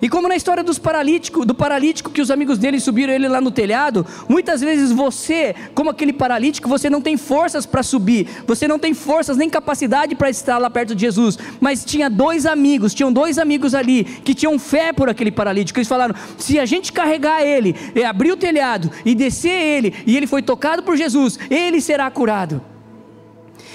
E 0.00 0.08
como 0.08 0.28
na 0.28 0.36
história 0.36 0.62
dos 0.62 0.78
paralíticos, 0.78 1.44
do 1.44 1.54
paralítico 1.54 2.10
que 2.10 2.22
os 2.22 2.30
amigos 2.30 2.58
dele 2.58 2.78
subiram 2.78 3.12
ele 3.12 3.28
lá 3.28 3.40
no 3.40 3.50
telhado, 3.50 4.06
muitas 4.28 4.60
vezes 4.60 4.92
você, 4.92 5.54
como 5.74 5.90
aquele 5.90 6.12
paralítico, 6.12 6.68
você 6.68 6.88
não 6.88 7.00
tem 7.00 7.16
forças 7.16 7.66
para 7.66 7.82
subir, 7.82 8.28
você 8.46 8.68
não 8.68 8.78
tem 8.78 8.94
forças 8.94 9.36
nem 9.36 9.50
capacidade 9.50 10.14
para 10.14 10.30
estar 10.30 10.58
lá 10.58 10.70
perto 10.70 10.94
de 10.94 11.00
Jesus. 11.00 11.38
Mas 11.60 11.84
tinha 11.84 12.08
dois 12.08 12.46
amigos, 12.46 12.94
tinham 12.94 13.12
dois 13.12 13.38
amigos 13.38 13.74
ali 13.74 14.04
que 14.04 14.34
tinham 14.34 14.58
fé 14.58 14.92
por 14.92 15.08
aquele 15.08 15.32
paralítico. 15.32 15.78
Eles 15.78 15.88
falaram: 15.88 16.14
se 16.36 16.58
a 16.58 16.66
gente 16.66 16.92
carregar 16.92 17.42
ele, 17.42 17.74
abrir 18.08 18.32
o 18.32 18.36
telhado 18.36 18.90
e 19.04 19.14
descer 19.14 19.50
ele, 19.50 19.94
e 20.06 20.16
ele 20.16 20.26
foi 20.26 20.42
tocado 20.42 20.82
por 20.82 20.96
Jesus, 20.96 21.38
ele 21.50 21.80
será 21.80 22.10
curado. 22.10 22.62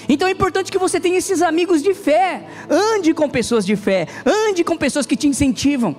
Então 0.08 0.28
é 0.28 0.30
importante 0.30 0.70
que 0.70 0.78
você 0.78 1.00
tenha 1.00 1.18
esses 1.18 1.42
amigos 1.42 1.82
de 1.82 1.94
fé. 1.94 2.46
Ande 2.68 3.14
com 3.14 3.28
pessoas 3.28 3.64
de 3.64 3.76
fé, 3.76 4.06
ande 4.24 4.64
com 4.64 4.76
pessoas 4.76 5.06
que 5.06 5.16
te 5.16 5.26
incentivam. 5.26 5.96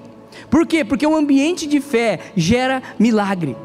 Por 0.50 0.66
quê? 0.66 0.84
Porque 0.84 1.06
um 1.06 1.16
ambiente 1.16 1.66
de 1.66 1.80
fé 1.80 2.20
gera 2.36 2.82
milagre. 3.00 3.56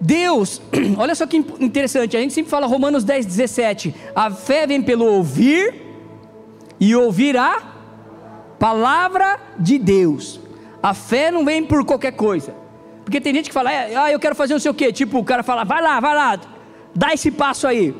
Deus, 0.00 0.62
olha 0.96 1.14
só 1.14 1.26
que 1.26 1.36
interessante, 1.36 2.16
a 2.16 2.20
gente 2.20 2.32
sempre 2.32 2.50
fala 2.50 2.66
Romanos 2.66 3.04
10, 3.04 3.26
17: 3.26 3.94
a 4.14 4.30
fé 4.30 4.66
vem 4.66 4.80
pelo 4.80 5.04
ouvir 5.04 5.74
e 6.78 6.94
ouvir 6.96 7.36
a 7.36 7.60
palavra 8.58 9.38
de 9.58 9.78
Deus. 9.78 10.40
A 10.82 10.94
fé 10.94 11.30
não 11.30 11.44
vem 11.44 11.62
por 11.62 11.84
qualquer 11.84 12.12
coisa, 12.12 12.54
porque 13.04 13.20
tem 13.20 13.34
gente 13.34 13.48
que 13.48 13.54
fala, 13.54 13.70
é, 13.70 13.94
ah, 13.94 14.10
eu 14.10 14.18
quero 14.18 14.34
fazer 14.34 14.54
não 14.54 14.60
sei 14.60 14.70
o 14.70 14.74
que, 14.74 14.90
tipo, 14.90 15.18
o 15.18 15.24
cara 15.24 15.42
fala, 15.42 15.64
vai 15.64 15.82
lá, 15.82 16.00
vai 16.00 16.14
lá, 16.14 16.40
dá 16.94 17.12
esse 17.12 17.30
passo 17.30 17.66
aí. 17.66 17.94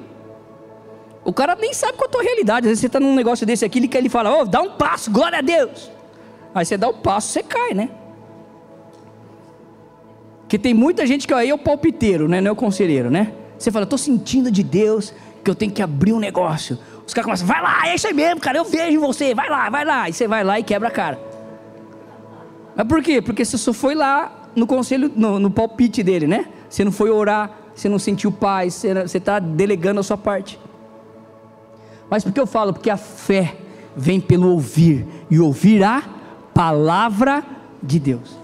O 1.25 1.33
cara 1.33 1.55
nem 1.55 1.75
sabe 1.75 1.99
qual 1.99 2.07
é 2.07 2.09
a 2.09 2.13
tua 2.13 2.23
realidade, 2.23 2.67
às 2.67 2.71
vezes 2.71 2.81
você 2.81 2.87
está 2.87 2.99
num 2.99 3.15
negócio 3.15 3.47
desse 3.47 3.65
aqui, 3.65 3.79
ele, 3.79 3.91
ele 3.93 4.09
fala, 4.09 4.41
oh, 4.41 4.45
dá 4.45 4.61
um 4.61 4.71
passo, 4.71 5.11
glória 5.11 5.39
a 5.39 5.43
Deus. 5.43 5.91
Aí 6.55 6.65
você 6.65 6.77
dá 6.77 6.89
o 6.89 6.95
passo, 6.95 7.29
você 7.29 7.43
cai, 7.43 7.75
né? 7.75 7.91
Porque 10.41 10.59
tem 10.59 10.75
muita 10.75 11.07
gente 11.07 11.29
que 11.29 11.35
aí 11.35 11.51
é 11.51 11.55
o 11.55 11.59
palpiteiro, 11.59 12.27
né? 12.27 12.41
Não 12.41 12.49
é 12.49 12.53
o 12.53 12.57
conselheiro, 12.57 13.11
né? 13.11 13.33
Você 13.57 13.71
fala, 13.71 13.85
estou 13.85 13.99
sentindo 13.99 14.51
de 14.51 14.63
Deus 14.63 15.15
que 15.45 15.51
eu 15.51 15.55
tenho 15.55 15.71
que 15.71 15.83
abrir 15.83 16.13
um 16.13 16.19
negócio. 16.19 16.79
Os 17.07 17.15
caras 17.15 17.27
começam, 17.27 17.47
vai 17.47 17.63
lá, 17.63 17.87
é 17.87 17.95
isso 17.95 18.07
aí 18.07 18.15
mesmo, 18.15 18.41
cara, 18.41 18.59
eu 18.59 18.65
vejo 18.65 19.01
você, 19.01 19.35
vai 19.35 19.49
lá, 19.49 19.69
vai 19.69 19.85
lá. 19.85 20.09
E 20.09 20.13
você 20.13 20.27
vai 20.27 20.43
lá 20.43 20.59
e 20.59 20.65
quebra 20.65 20.89
a 20.89 20.91
cara. 20.91 21.21
Mas 22.75 22.87
por 22.87 23.03
quê? 23.03 23.21
Porque 23.21 23.45
você 23.45 23.59
só 23.59 23.73
foi 23.73 23.95
lá 23.95 24.51
no 24.57 24.67
conselho, 24.67 25.13
no, 25.15 25.39
no 25.39 25.51
palpite 25.51 26.03
dele, 26.03 26.27
né? 26.27 26.47
Você 26.69 26.85
não 26.85 26.93
foi 26.93 27.11
orar, 27.11 27.60
você 27.75 27.89
não 27.89 27.99
sentiu 27.99 28.31
paz, 28.31 28.85
você 29.07 29.19
está 29.19 29.39
delegando 29.39 30.01
a 30.01 30.03
sua 30.03 30.17
parte. 30.17 30.59
Mas 32.09 32.25
por 32.25 32.33
que 32.33 32.41
eu 32.41 32.47
falo? 32.47 32.73
Porque 32.73 32.91
a 32.91 32.97
fé 32.97 33.57
vem 33.97 34.21
pelo 34.21 34.49
ouvir, 34.51 35.07
e 35.31 35.39
ouvir 35.39 35.83
a 35.83 36.03
palavra 36.55 37.45
de 37.83 37.99
Deus. 37.99 38.39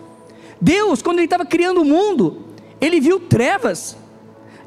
Deus, 0.61 1.03
quando 1.03 1.19
Ele 1.19 1.27
estava 1.27 1.45
criando 1.45 1.83
o 1.83 1.85
mundo, 1.85 2.45
Ele 2.81 3.01
viu 3.01 3.21
trevas, 3.21 3.97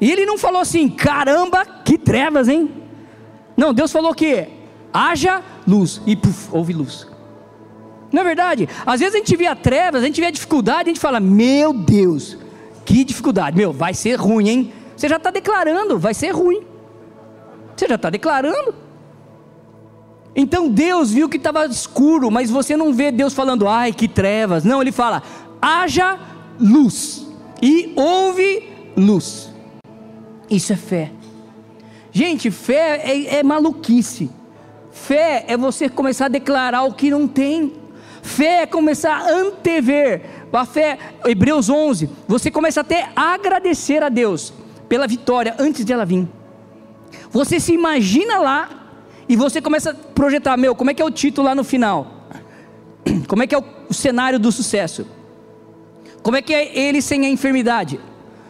e 0.00 0.10
Ele 0.10 0.24
não 0.24 0.38
falou 0.38 0.60
assim, 0.60 0.88
caramba, 0.88 1.64
que 1.84 1.98
trevas, 1.98 2.48
hein? 2.48 2.70
Não, 3.56 3.74
Deus 3.74 3.90
falou 3.90 4.14
que 4.14 4.48
haja 4.92 5.42
luz, 5.66 6.00
e 6.06 6.16
puf, 6.16 6.48
houve 6.52 6.72
luz. 6.72 7.06
Não 8.12 8.22
é 8.22 8.24
verdade? 8.24 8.68
Às 8.84 9.00
vezes 9.00 9.14
a 9.14 9.18
gente 9.18 9.36
vê 9.36 9.46
a 9.46 9.54
trevas, 9.54 10.02
a 10.02 10.06
gente 10.06 10.20
vê 10.20 10.26
a 10.26 10.30
dificuldade, 10.30 10.90
a 10.90 10.92
gente 10.92 11.00
fala, 11.00 11.20
meu 11.20 11.72
Deus, 11.72 12.36
que 12.90 13.04
dificuldade, 13.04 13.56
meu, 13.56 13.72
vai 13.72 13.94
ser 13.94 14.16
ruim, 14.16 14.48
hein? 14.48 14.72
Você 14.96 15.08
já 15.08 15.16
está 15.16 15.30
declarando, 15.30 15.96
vai 15.96 16.12
ser 16.12 16.30
ruim. 16.30 16.60
Você 17.76 17.86
já 17.86 17.94
está 17.94 18.10
declarando. 18.10 18.74
Então 20.34 20.68
Deus 20.68 21.12
viu 21.12 21.28
que 21.28 21.36
estava 21.36 21.66
escuro, 21.66 22.32
mas 22.32 22.50
você 22.50 22.76
não 22.76 22.92
vê 22.92 23.12
Deus 23.12 23.32
falando, 23.32 23.68
ai 23.68 23.92
que 23.92 24.08
trevas. 24.08 24.64
Não, 24.64 24.82
ele 24.82 24.90
fala, 24.90 25.22
haja 25.62 26.18
luz. 26.58 27.28
E 27.62 27.92
houve 27.94 28.68
luz. 28.96 29.54
Isso 30.50 30.72
é 30.72 30.76
fé. 30.76 31.12
Gente, 32.10 32.50
fé 32.50 33.02
é, 33.04 33.36
é 33.36 33.42
maluquice. 33.44 34.28
Fé 34.90 35.44
é 35.46 35.56
você 35.56 35.88
começar 35.88 36.24
a 36.24 36.28
declarar 36.28 36.82
o 36.82 36.92
que 36.92 37.08
não 37.08 37.28
tem. 37.28 37.72
Fé 38.20 38.62
é 38.62 38.66
começar 38.66 39.14
a 39.14 39.30
antever. 39.30 40.39
A 40.52 40.64
fé, 40.64 40.98
Hebreus 41.24 41.68
11, 41.68 42.10
você 42.26 42.50
começa 42.50 42.80
até 42.80 43.08
a 43.14 43.34
agradecer 43.34 44.02
a 44.02 44.08
Deus 44.08 44.52
pela 44.88 45.06
vitória 45.06 45.54
antes 45.58 45.84
de 45.84 45.92
ela 45.92 46.04
vir. 46.04 46.28
Você 47.30 47.60
se 47.60 47.72
imagina 47.72 48.38
lá 48.38 48.68
e 49.28 49.36
você 49.36 49.62
começa 49.62 49.90
a 49.90 49.94
projetar, 49.94 50.56
meu, 50.56 50.74
como 50.74 50.90
é 50.90 50.94
que 50.94 51.00
é 51.00 51.04
o 51.04 51.10
título 51.10 51.46
lá 51.46 51.54
no 51.54 51.62
final? 51.62 52.18
Como 53.28 53.42
é 53.42 53.46
que 53.46 53.54
é 53.54 53.58
o 53.58 53.94
cenário 53.94 54.38
do 54.38 54.52
sucesso? 54.52 55.06
Como 56.22 56.36
é 56.36 56.42
que 56.42 56.52
é 56.52 56.76
ele 56.76 57.00
sem 57.00 57.24
a 57.24 57.28
enfermidade? 57.30 57.98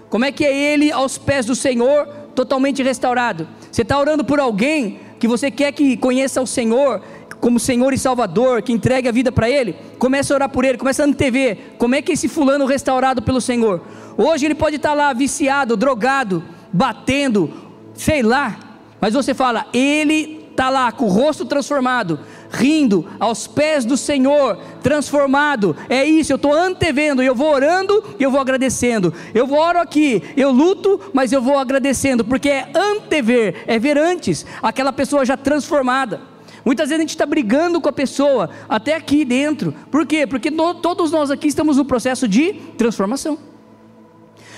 Como 0.08 0.24
é 0.24 0.32
que 0.32 0.44
é 0.44 0.52
ele 0.52 0.90
aos 0.90 1.18
pés 1.18 1.46
do 1.46 1.54
Senhor, 1.54 2.06
totalmente 2.34 2.82
restaurado? 2.82 3.46
Você 3.70 3.82
está 3.82 3.96
orando 3.96 4.24
por 4.24 4.40
alguém 4.40 4.98
que 5.20 5.28
você 5.28 5.50
quer 5.50 5.70
que 5.72 5.96
conheça 5.96 6.42
o 6.42 6.46
Senhor 6.46 7.00
como 7.40 7.58
Senhor 7.58 7.92
e 7.92 7.98
Salvador, 7.98 8.62
que 8.62 8.72
entregue 8.72 9.08
a 9.08 9.12
vida 9.12 9.32
para 9.32 9.48
Ele? 9.48 9.74
Começa 9.98 10.32
a 10.32 10.36
orar 10.36 10.48
por 10.48 10.64
Ele, 10.64 10.78
começa 10.78 11.02
a 11.02 11.06
antever. 11.06 11.74
Como 11.78 11.94
é 11.94 12.02
que 12.02 12.12
esse 12.12 12.28
fulano 12.28 12.66
restaurado 12.66 13.22
pelo 13.22 13.40
Senhor? 13.40 13.80
Hoje 14.16 14.44
ele 14.44 14.54
pode 14.54 14.76
estar 14.76 14.90
tá 14.90 14.94
lá 14.94 15.12
viciado, 15.12 15.76
drogado, 15.76 16.44
batendo, 16.72 17.50
sei 17.94 18.22
lá, 18.22 18.58
mas 19.00 19.14
você 19.14 19.32
fala, 19.32 19.66
ele 19.72 20.40
está 20.50 20.68
lá 20.68 20.92
com 20.92 21.06
o 21.06 21.08
rosto 21.08 21.46
transformado, 21.46 22.20
rindo 22.50 23.06
aos 23.18 23.46
pés 23.46 23.86
do 23.86 23.96
Senhor, 23.96 24.58
transformado. 24.82 25.74
É 25.88 26.04
isso, 26.04 26.32
eu 26.32 26.36
estou 26.36 26.52
antevendo, 26.52 27.22
eu 27.22 27.34
vou 27.34 27.50
orando 27.50 28.04
e 28.18 28.22
eu 28.22 28.30
vou 28.30 28.40
agradecendo. 28.40 29.14
Eu 29.32 29.50
oro 29.54 29.78
aqui, 29.78 30.22
eu 30.36 30.50
luto, 30.50 31.00
mas 31.14 31.32
eu 31.32 31.40
vou 31.40 31.58
agradecendo, 31.58 32.22
porque 32.22 32.50
é 32.50 32.68
antever, 32.74 33.64
é 33.66 33.78
ver 33.78 33.96
antes 33.96 34.44
aquela 34.62 34.92
pessoa 34.92 35.24
já 35.24 35.36
transformada. 35.36 36.29
Muitas 36.64 36.88
vezes 36.88 36.98
a 36.98 37.02
gente 37.02 37.10
está 37.10 37.26
brigando 37.26 37.80
com 37.80 37.88
a 37.88 37.92
pessoa, 37.92 38.50
até 38.68 38.94
aqui 38.94 39.24
dentro. 39.24 39.72
Por 39.90 40.06
quê? 40.06 40.26
Porque 40.26 40.50
no, 40.50 40.74
todos 40.74 41.10
nós 41.10 41.30
aqui 41.30 41.48
estamos 41.48 41.76
no 41.76 41.84
processo 41.84 42.28
de 42.28 42.52
transformação. 42.76 43.38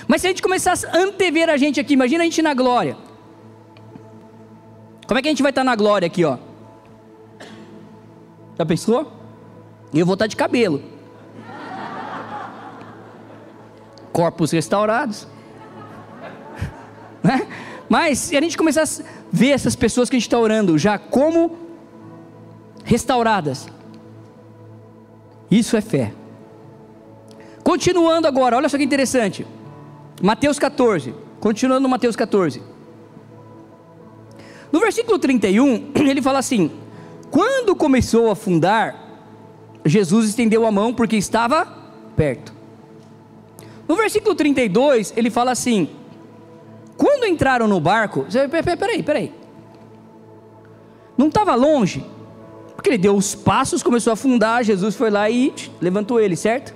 Mas 0.06 0.20
se 0.20 0.26
a 0.26 0.30
gente 0.30 0.42
começar 0.42 0.72
a 0.72 0.98
antever 0.98 1.48
a 1.48 1.56
gente 1.56 1.78
aqui, 1.78 1.94
imagina 1.94 2.22
a 2.22 2.24
gente 2.24 2.42
na 2.42 2.54
glória. 2.54 2.96
Como 5.06 5.18
é 5.18 5.22
que 5.22 5.28
a 5.28 5.30
gente 5.30 5.42
vai 5.42 5.50
estar 5.50 5.64
na 5.64 5.76
glória 5.76 6.06
aqui, 6.06 6.24
ó? 6.24 6.38
Já 8.58 8.66
pensou? 8.66 9.12
Eu 9.94 10.06
vou 10.06 10.14
estar 10.14 10.26
de 10.26 10.36
cabelo. 10.36 10.82
Corpos 14.12 14.50
restaurados. 14.50 15.26
Né? 17.22 17.46
Mas 17.88 18.18
se 18.18 18.36
a 18.36 18.40
gente 18.40 18.58
começar 18.58 18.82
a 18.82 19.04
ver 19.30 19.50
essas 19.50 19.76
pessoas 19.76 20.10
que 20.10 20.16
a 20.16 20.18
gente 20.18 20.26
está 20.26 20.36
orando 20.36 20.76
já 20.76 20.98
como 20.98 21.61
restauradas, 22.92 23.66
isso 25.50 25.78
é 25.78 25.80
fé. 25.80 26.12
Continuando 27.64 28.28
agora, 28.28 28.54
olha 28.54 28.68
só 28.68 28.76
que 28.76 28.84
interessante. 28.84 29.46
Mateus 30.20 30.58
14. 30.58 31.14
Continuando 31.40 31.80
no 31.80 31.88
Mateus 31.88 32.14
14. 32.14 32.62
No 34.70 34.78
versículo 34.78 35.18
31, 35.18 35.92
ele 36.06 36.20
fala 36.20 36.38
assim: 36.38 36.70
Quando 37.30 37.74
começou 37.74 38.28
a 38.28 38.32
afundar, 38.32 38.94
Jesus 39.86 40.28
estendeu 40.28 40.66
a 40.66 40.70
mão 40.70 40.92
porque 40.92 41.16
estava 41.16 41.64
perto. 42.14 42.52
No 43.88 43.96
versículo 43.96 44.34
32, 44.34 45.14
ele 45.16 45.30
fala 45.30 45.52
assim: 45.52 45.88
Quando 46.98 47.24
entraram 47.24 47.66
no 47.66 47.80
barco, 47.80 48.26
peraí, 48.78 49.02
peraí, 49.02 49.32
não 51.16 51.28
estava 51.28 51.54
longe, 51.54 52.04
porque 52.82 52.90
ele 52.90 52.98
deu 52.98 53.14
os 53.14 53.32
passos, 53.32 53.80
começou 53.80 54.10
a 54.10 54.14
afundar, 54.14 54.64
Jesus 54.64 54.96
foi 54.96 55.08
lá 55.08 55.30
e 55.30 55.54
levantou 55.80 56.18
ele, 56.18 56.34
certo? 56.34 56.74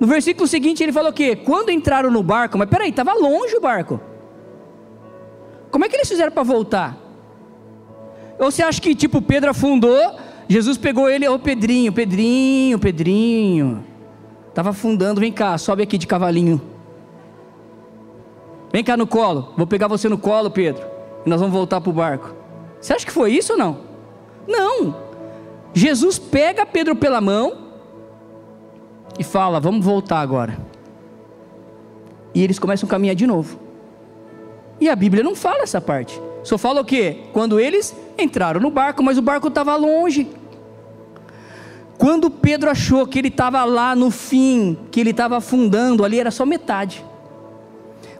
No 0.00 0.06
versículo 0.08 0.48
seguinte 0.48 0.82
ele 0.82 0.92
falou 0.92 1.10
o 1.10 1.14
quê? 1.14 1.36
Quando 1.36 1.70
entraram 1.70 2.10
no 2.10 2.24
barco, 2.24 2.58
mas 2.58 2.68
peraí, 2.68 2.90
estava 2.90 3.14
longe 3.14 3.54
o 3.54 3.60
barco. 3.60 4.00
Como 5.70 5.84
é 5.84 5.88
que 5.88 5.94
eles 5.94 6.08
fizeram 6.08 6.32
para 6.32 6.42
voltar? 6.42 6.98
Ou 8.36 8.50
você 8.50 8.64
acha 8.64 8.80
que 8.80 8.96
tipo 8.96 9.22
Pedro 9.22 9.50
afundou, 9.50 9.96
Jesus 10.48 10.76
pegou 10.76 11.08
ele, 11.08 11.28
ô 11.28 11.38
Pedrinho, 11.38 11.92
Pedrinho, 11.92 12.76
Pedrinho, 12.76 13.84
estava 14.48 14.70
afundando, 14.70 15.20
vem 15.20 15.30
cá, 15.30 15.56
sobe 15.56 15.84
aqui 15.84 15.96
de 15.96 16.08
cavalinho. 16.08 16.60
Vem 18.72 18.82
cá 18.82 18.96
no 18.96 19.06
colo, 19.06 19.52
vou 19.56 19.68
pegar 19.68 19.86
você 19.86 20.08
no 20.08 20.18
colo, 20.18 20.50
Pedro, 20.50 20.84
e 21.24 21.30
nós 21.30 21.40
vamos 21.40 21.54
voltar 21.54 21.80
para 21.80 21.90
o 21.90 21.92
barco. 21.92 22.34
Você 22.80 22.92
acha 22.92 23.06
que 23.06 23.12
foi 23.12 23.30
isso 23.30 23.52
ou 23.52 23.58
não? 23.58 23.85
Não. 24.46 24.96
Jesus 25.74 26.18
pega 26.18 26.64
Pedro 26.64 26.96
pela 26.96 27.20
mão 27.20 27.66
e 29.18 29.24
fala: 29.24 29.60
Vamos 29.60 29.84
voltar 29.84 30.20
agora. 30.20 30.58
E 32.34 32.42
eles 32.42 32.58
começam 32.58 32.86
a 32.86 32.90
caminhar 32.90 33.14
de 33.14 33.26
novo. 33.26 33.58
E 34.80 34.88
a 34.88 34.96
Bíblia 34.96 35.22
não 35.22 35.34
fala 35.34 35.62
essa 35.62 35.80
parte. 35.80 36.20
Só 36.42 36.58
fala 36.58 36.82
o 36.82 36.84
quê? 36.84 37.24
Quando 37.32 37.58
eles 37.58 37.96
entraram 38.18 38.60
no 38.60 38.70
barco, 38.70 39.02
mas 39.02 39.18
o 39.18 39.22
barco 39.22 39.48
estava 39.48 39.74
longe. 39.74 40.28
Quando 41.98 42.30
Pedro 42.30 42.70
achou 42.70 43.06
que 43.06 43.18
ele 43.18 43.28
estava 43.28 43.64
lá 43.64 43.96
no 43.96 44.10
fim, 44.10 44.78
que 44.90 45.00
ele 45.00 45.10
estava 45.10 45.38
afundando, 45.38 46.04
ali 46.04 46.20
era 46.20 46.30
só 46.30 46.44
metade. 46.44 47.04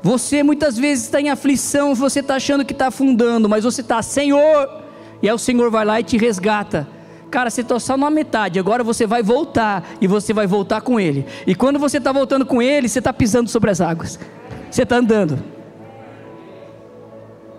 Você 0.03 0.43
muitas 0.43 0.79
vezes 0.79 1.05
está 1.05 1.21
em 1.21 1.29
aflição, 1.29 1.95
você 1.95 2.21
está 2.21 2.37
achando 2.37 2.65
que 2.65 2.73
está 2.73 2.87
afundando, 2.87 3.49
mas 3.49 3.65
você 3.65 3.81
está, 3.81 4.01
Senhor, 4.03 4.85
e 5.23 5.29
aí 5.29 5.35
o 5.35 5.39
Senhor 5.39 5.71
vai 5.71 5.85
lá 5.85 6.01
e 6.01 6.05
te 6.05 6.17
resgata. 6.17 6.89
Cara, 7.31 7.51
você 7.51 7.61
está 7.61 7.79
só 7.79 7.97
na 7.97 8.11
metade, 8.11 8.59
agora 8.59 8.85
você 8.85 9.07
vai 9.07 9.23
voltar, 9.23 9.85
e 10.01 10.07
você 10.07 10.33
vai 10.33 10.47
voltar 10.47 10.81
com 10.81 10.99
Ele. 10.99 11.27
E 11.47 11.55
quando 11.55 11.79
você 11.79 11.99
está 11.99 12.13
voltando 12.13 12.47
com 12.47 12.63
Ele, 12.63 12.89
você 12.89 12.99
está 12.99 13.13
pisando 13.13 13.51
sobre 13.51 13.71
as 13.71 13.81
águas, 13.81 14.19
você 14.71 14.83
está 14.83 14.97
andando. 14.97 15.39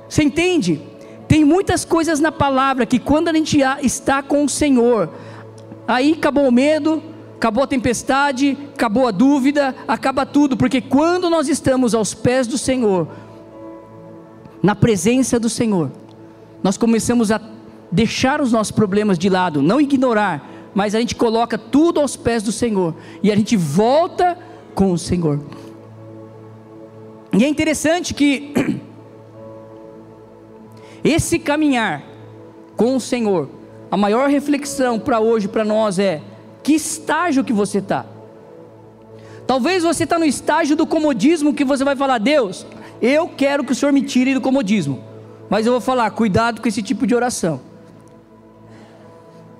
Você 0.08 0.24
entende? 0.24 0.82
Tem 1.28 1.43
muitas 1.43 1.84
coisas 1.84 2.20
na 2.20 2.32
palavra 2.32 2.86
que 2.86 2.98
quando 2.98 3.28
a 3.28 3.34
gente 3.34 3.60
está 3.82 4.24
com 4.24 4.46
o 4.46 4.50
Senhor, 4.50 5.10
aí 5.86 6.13
acabou 6.13 6.48
o 6.48 6.52
medo, 6.52 7.04
acabou 7.36 7.63
a 7.63 7.67
tempestade, 7.67 8.58
acabou 8.74 9.06
a 9.08 9.12
dúvida, 9.12 9.76
acaba 9.86 10.26
tudo, 10.26 10.56
porque 10.56 10.80
quando 10.80 11.30
nós 11.30 11.50
estamos 11.50 11.93
aos 11.93 12.13
pés 12.13 12.48
do 12.48 12.58
Senhor, 12.58 13.10
na 14.63 14.74
presença 14.74 15.38
do 15.38 15.50
Senhor, 15.50 15.91
nós 16.63 16.78
começamos 16.78 17.32
a 17.32 17.39
deixar 17.91 18.41
os 18.41 18.52
nossos 18.52 18.72
problemas 18.72 19.17
de 19.17 19.30
lado, 19.30 19.62
não 19.62 19.80
ignorar, 19.80 20.48
mas 20.74 20.93
a 20.93 21.00
gente 21.00 21.15
coloca 21.15 21.58
tudo 21.58 22.00
aos 22.00 22.15
pés 22.15 22.43
do 22.43 22.52
Senhor 22.52 22.96
e 23.24 23.32
a 23.32 23.36
gente 23.36 23.56
volta 23.56 24.38
com 24.76 24.91
o 24.91 24.98
Senhor. 24.98 25.39
E 27.34 27.43
é 27.43 27.48
interessante 27.48 28.13
que 28.13 28.54
esse 31.04 31.39
caminhar 31.39 32.04
com 32.76 32.96
o 32.96 33.00
Senhor, 33.00 33.50
a 33.89 33.98
maior 33.98 34.30
reflexão 34.30 35.00
para 35.00 35.20
hoje, 35.20 35.48
para 35.48 35.63
nós 35.63 35.98
é: 35.98 36.22
que 36.62 36.74
estágio 36.74 37.43
que 37.43 37.54
você 37.54 37.80
está? 37.80 38.06
Talvez 39.48 39.84
você 39.84 40.04
está 40.04 40.20
no 40.20 40.26
estágio 40.26 40.76
do 40.76 40.86
comodismo 40.86 41.54
que 41.54 41.63
você 41.63 41.84
vai 41.84 41.96
falar, 41.96 42.17
Deus, 42.17 42.65
eu 43.02 43.30
quero 43.30 43.63
que 43.63 43.72
o 43.72 43.76
Senhor 43.76 43.93
me 43.93 44.02
tire 44.02 44.34
do 44.34 44.41
comodismo. 44.41 45.07
Mas 45.49 45.65
eu 45.65 45.71
vou 45.71 45.81
falar, 45.81 46.10
cuidado 46.12 46.62
com 46.62 46.67
esse 46.67 46.81
tipo 46.81 47.07
de 47.07 47.15
oração. 47.15 47.62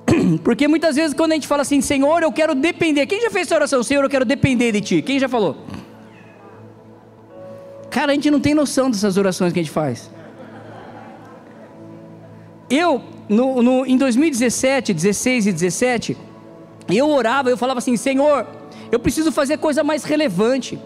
Porque 0.44 0.68
muitas 0.68 0.96
vezes 0.96 1.14
quando 1.14 1.32
a 1.32 1.36
gente 1.36 1.48
fala 1.48 1.62
assim, 1.62 1.82
Senhor, 1.82 2.22
eu 2.24 2.32
quero 2.32 2.54
depender. 2.54 3.06
Quem 3.06 3.22
já 3.22 3.30
fez 3.30 3.48
essa 3.48 3.56
oração? 3.56 3.84
Senhor, 3.84 4.04
eu 4.04 4.10
quero 4.10 4.26
depender 4.26 4.72
de 4.72 4.82
Ti. 4.82 5.02
Quem 5.02 5.20
já 5.20 5.30
falou? 5.30 5.58
Cara, 7.90 8.12
a 8.12 8.16
gente 8.16 8.30
não 8.30 8.40
tem 8.40 8.54
noção 8.54 8.92
dessas 8.92 9.18
orações 9.18 9.54
que 9.54 9.60
a 9.60 9.64
gente 9.64 9.72
faz. 9.72 10.12
Eu, 12.70 13.02
no, 13.30 13.62
no, 13.64 13.86
em 13.86 13.98
2017, 13.98 14.94
16 14.94 15.48
e 15.48 15.52
17, 15.54 16.18
eu 16.90 17.10
orava, 17.10 17.50
eu 17.50 17.58
falava 17.58 17.80
assim: 17.80 17.96
Senhor, 17.96 18.46
eu 18.92 19.00
preciso 19.00 19.32
fazer 19.32 19.58
coisa 19.58 19.84
mais 19.84 20.04
relevante. 20.04 20.80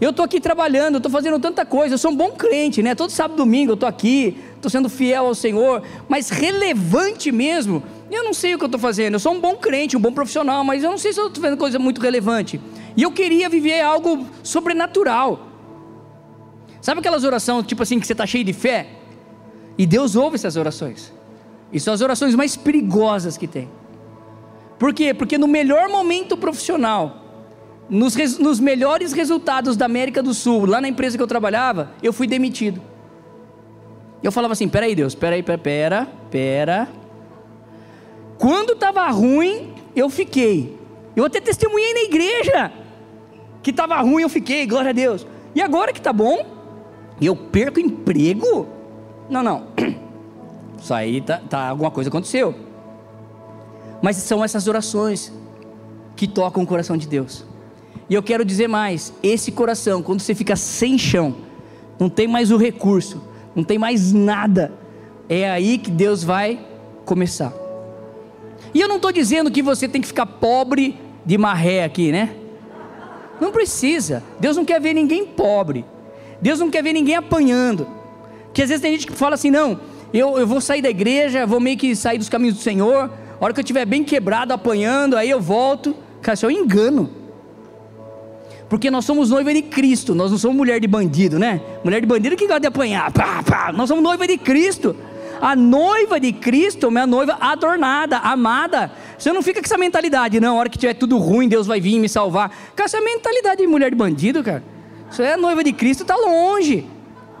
Eu 0.00 0.10
estou 0.10 0.24
aqui 0.24 0.40
trabalhando, 0.40 0.96
estou 0.96 1.10
fazendo 1.10 1.38
tanta 1.38 1.64
coisa, 1.64 1.94
eu 1.94 1.98
sou 1.98 2.10
um 2.10 2.16
bom 2.16 2.32
crente, 2.32 2.82
né? 2.82 2.94
Todo 2.94 3.10
sábado 3.10 3.36
domingo 3.36 3.72
eu 3.72 3.74
estou 3.74 3.88
aqui, 3.88 4.36
estou 4.54 4.70
sendo 4.70 4.88
fiel 4.88 5.26
ao 5.26 5.34
Senhor, 5.34 5.82
mas 6.08 6.28
relevante 6.28 7.32
mesmo, 7.32 7.82
eu 8.10 8.22
não 8.22 8.34
sei 8.34 8.54
o 8.54 8.58
que 8.58 8.64
eu 8.64 8.66
estou 8.66 8.80
fazendo. 8.80 9.14
Eu 9.14 9.20
sou 9.20 9.32
um 9.32 9.40
bom 9.40 9.56
crente, 9.56 9.96
um 9.96 10.00
bom 10.00 10.12
profissional, 10.12 10.62
mas 10.62 10.84
eu 10.84 10.90
não 10.90 10.98
sei 10.98 11.12
se 11.12 11.20
eu 11.20 11.28
estou 11.28 11.42
fazendo 11.42 11.58
coisa 11.58 11.78
muito 11.78 12.00
relevante. 12.00 12.60
E 12.96 13.02
eu 13.02 13.10
queria 13.10 13.48
viver 13.48 13.80
algo 13.80 14.26
sobrenatural. 14.42 15.48
Sabe 16.80 17.00
aquelas 17.00 17.24
orações, 17.24 17.66
tipo 17.66 17.82
assim, 17.82 17.98
que 17.98 18.06
você 18.06 18.12
está 18.12 18.26
cheio 18.26 18.44
de 18.44 18.52
fé? 18.52 18.86
E 19.76 19.86
Deus 19.86 20.14
ouve 20.14 20.36
essas 20.36 20.56
orações. 20.56 21.12
E 21.72 21.80
são 21.80 21.92
as 21.92 22.00
orações 22.00 22.34
mais 22.34 22.54
perigosas 22.54 23.36
que 23.36 23.46
tem. 23.46 23.68
Por 24.78 24.94
quê? 24.94 25.12
Porque 25.12 25.36
no 25.36 25.48
melhor 25.48 25.88
momento 25.88 26.36
profissional, 26.36 27.25
nos, 27.88 28.16
nos 28.38 28.60
melhores 28.60 29.12
resultados 29.12 29.76
da 29.76 29.84
América 29.84 30.22
do 30.22 30.34
Sul, 30.34 30.66
lá 30.66 30.80
na 30.80 30.88
empresa 30.88 31.16
que 31.16 31.22
eu 31.22 31.26
trabalhava, 31.26 31.92
eu 32.02 32.12
fui 32.12 32.26
demitido. 32.26 32.80
Eu 34.22 34.32
falava 34.32 34.52
assim: 34.52 34.68
peraí, 34.68 34.94
Deus, 34.94 35.14
peraí, 35.14 35.42
pera, 35.42 35.58
pera, 35.58 36.08
pera. 36.30 36.88
Quando 38.38 38.72
estava 38.72 39.08
ruim, 39.08 39.72
eu 39.94 40.10
fiquei. 40.10 40.76
Eu 41.14 41.24
até 41.24 41.40
testemunhei 41.40 41.94
na 41.94 42.00
igreja 42.00 42.72
que 43.62 43.70
estava 43.70 44.00
ruim, 44.00 44.22
eu 44.22 44.28
fiquei, 44.28 44.66
glória 44.66 44.90
a 44.90 44.92
Deus. 44.92 45.26
E 45.54 45.62
agora 45.62 45.92
que 45.92 45.98
está 45.98 46.12
bom, 46.12 46.44
eu 47.20 47.34
perco 47.34 47.80
emprego? 47.80 48.66
Não, 49.30 49.42
não. 49.42 49.68
Isso 50.78 50.92
aí 50.92 51.20
tá, 51.20 51.40
tá, 51.48 51.68
alguma 51.68 51.90
coisa 51.90 52.10
aconteceu. 52.10 52.54
Mas 54.02 54.16
são 54.16 54.44
essas 54.44 54.68
orações 54.68 55.32
que 56.14 56.26
tocam 56.28 56.62
o 56.62 56.66
coração 56.66 56.96
de 56.96 57.08
Deus. 57.08 57.44
E 58.08 58.14
eu 58.14 58.22
quero 58.22 58.44
dizer 58.44 58.68
mais: 58.68 59.12
esse 59.22 59.50
coração, 59.52 60.02
quando 60.02 60.20
você 60.20 60.34
fica 60.34 60.56
sem 60.56 60.98
chão, 60.98 61.34
não 61.98 62.08
tem 62.08 62.28
mais 62.28 62.50
o 62.50 62.56
recurso, 62.56 63.22
não 63.54 63.64
tem 63.64 63.78
mais 63.78 64.12
nada, 64.12 64.72
é 65.28 65.50
aí 65.50 65.78
que 65.78 65.90
Deus 65.90 66.22
vai 66.22 66.60
começar. 67.04 67.52
E 68.72 68.80
eu 68.80 68.88
não 68.88 68.96
estou 68.96 69.12
dizendo 69.12 69.50
que 69.50 69.62
você 69.62 69.88
tem 69.88 70.00
que 70.00 70.06
ficar 70.06 70.26
pobre 70.26 70.98
de 71.24 71.38
marré 71.38 71.84
aqui, 71.84 72.12
né? 72.12 72.34
Não 73.40 73.52
precisa. 73.52 74.22
Deus 74.38 74.56
não 74.56 74.64
quer 74.64 74.80
ver 74.80 74.94
ninguém 74.94 75.26
pobre. 75.26 75.84
Deus 76.40 76.58
não 76.58 76.70
quer 76.70 76.82
ver 76.82 76.92
ninguém 76.92 77.16
apanhando. 77.16 77.86
Que 78.52 78.62
às 78.62 78.68
vezes 78.68 78.82
tem 78.82 78.92
gente 78.92 79.06
que 79.06 79.14
fala 79.14 79.34
assim: 79.34 79.50
não, 79.50 79.80
eu, 80.12 80.38
eu 80.38 80.46
vou 80.46 80.60
sair 80.60 80.82
da 80.82 80.90
igreja, 80.90 81.46
vou 81.46 81.60
meio 81.60 81.76
que 81.76 81.94
sair 81.94 82.18
dos 82.18 82.28
caminhos 82.28 82.56
do 82.56 82.62
Senhor. 82.62 83.10
A 83.38 83.44
hora 83.44 83.52
que 83.52 83.60
eu 83.60 83.64
estiver 83.64 83.84
bem 83.84 84.02
quebrado, 84.02 84.52
apanhando, 84.52 85.16
aí 85.16 85.28
eu 85.28 85.40
volto. 85.40 85.94
Cara, 86.22 86.34
isso 86.34 86.46
é 86.46 86.48
um 86.48 86.52
engano. 86.52 87.10
Porque 88.68 88.90
nós 88.90 89.04
somos 89.04 89.30
noiva 89.30 89.52
de 89.54 89.62
Cristo, 89.62 90.14
nós 90.14 90.30
não 90.30 90.38
somos 90.38 90.56
mulher 90.56 90.80
de 90.80 90.86
bandido, 90.86 91.38
né? 91.38 91.60
Mulher 91.84 92.00
de 92.00 92.06
bandido 92.06 92.36
que 92.36 92.46
gosta 92.46 92.60
de 92.60 92.66
apanhar. 92.66 93.12
Pá, 93.12 93.42
pá. 93.42 93.72
Nós 93.72 93.88
somos 93.88 94.02
noiva 94.02 94.26
de 94.26 94.36
Cristo. 94.36 94.96
A 95.40 95.54
noiva 95.54 96.18
de 96.18 96.32
Cristo 96.32 96.86
é 96.86 96.88
uma 96.88 97.06
noiva 97.06 97.36
adornada, 97.40 98.18
amada. 98.18 98.90
Você 99.18 99.32
não 99.32 99.42
fica 99.42 99.60
com 99.60 99.66
essa 99.66 99.78
mentalidade, 99.78 100.40
não. 100.40 100.56
A 100.56 100.60
hora 100.60 100.68
que 100.68 100.78
tiver 100.78 100.94
tudo 100.94 101.18
ruim, 101.18 101.48
Deus 101.48 101.66
vai 101.66 101.80
vir 101.80 101.98
me 102.00 102.08
salvar. 102.08 102.50
Cara, 102.74 102.86
essa 102.86 103.00
mentalidade 103.00 103.60
de 103.60 103.66
mulher 103.66 103.90
de 103.90 103.96
bandido, 103.96 104.42
cara. 104.42 104.64
Isso 105.10 105.22
é 105.22 105.34
a 105.34 105.36
noiva 105.36 105.62
de 105.62 105.72
Cristo, 105.72 106.02
está 106.02 106.16
longe 106.16 106.86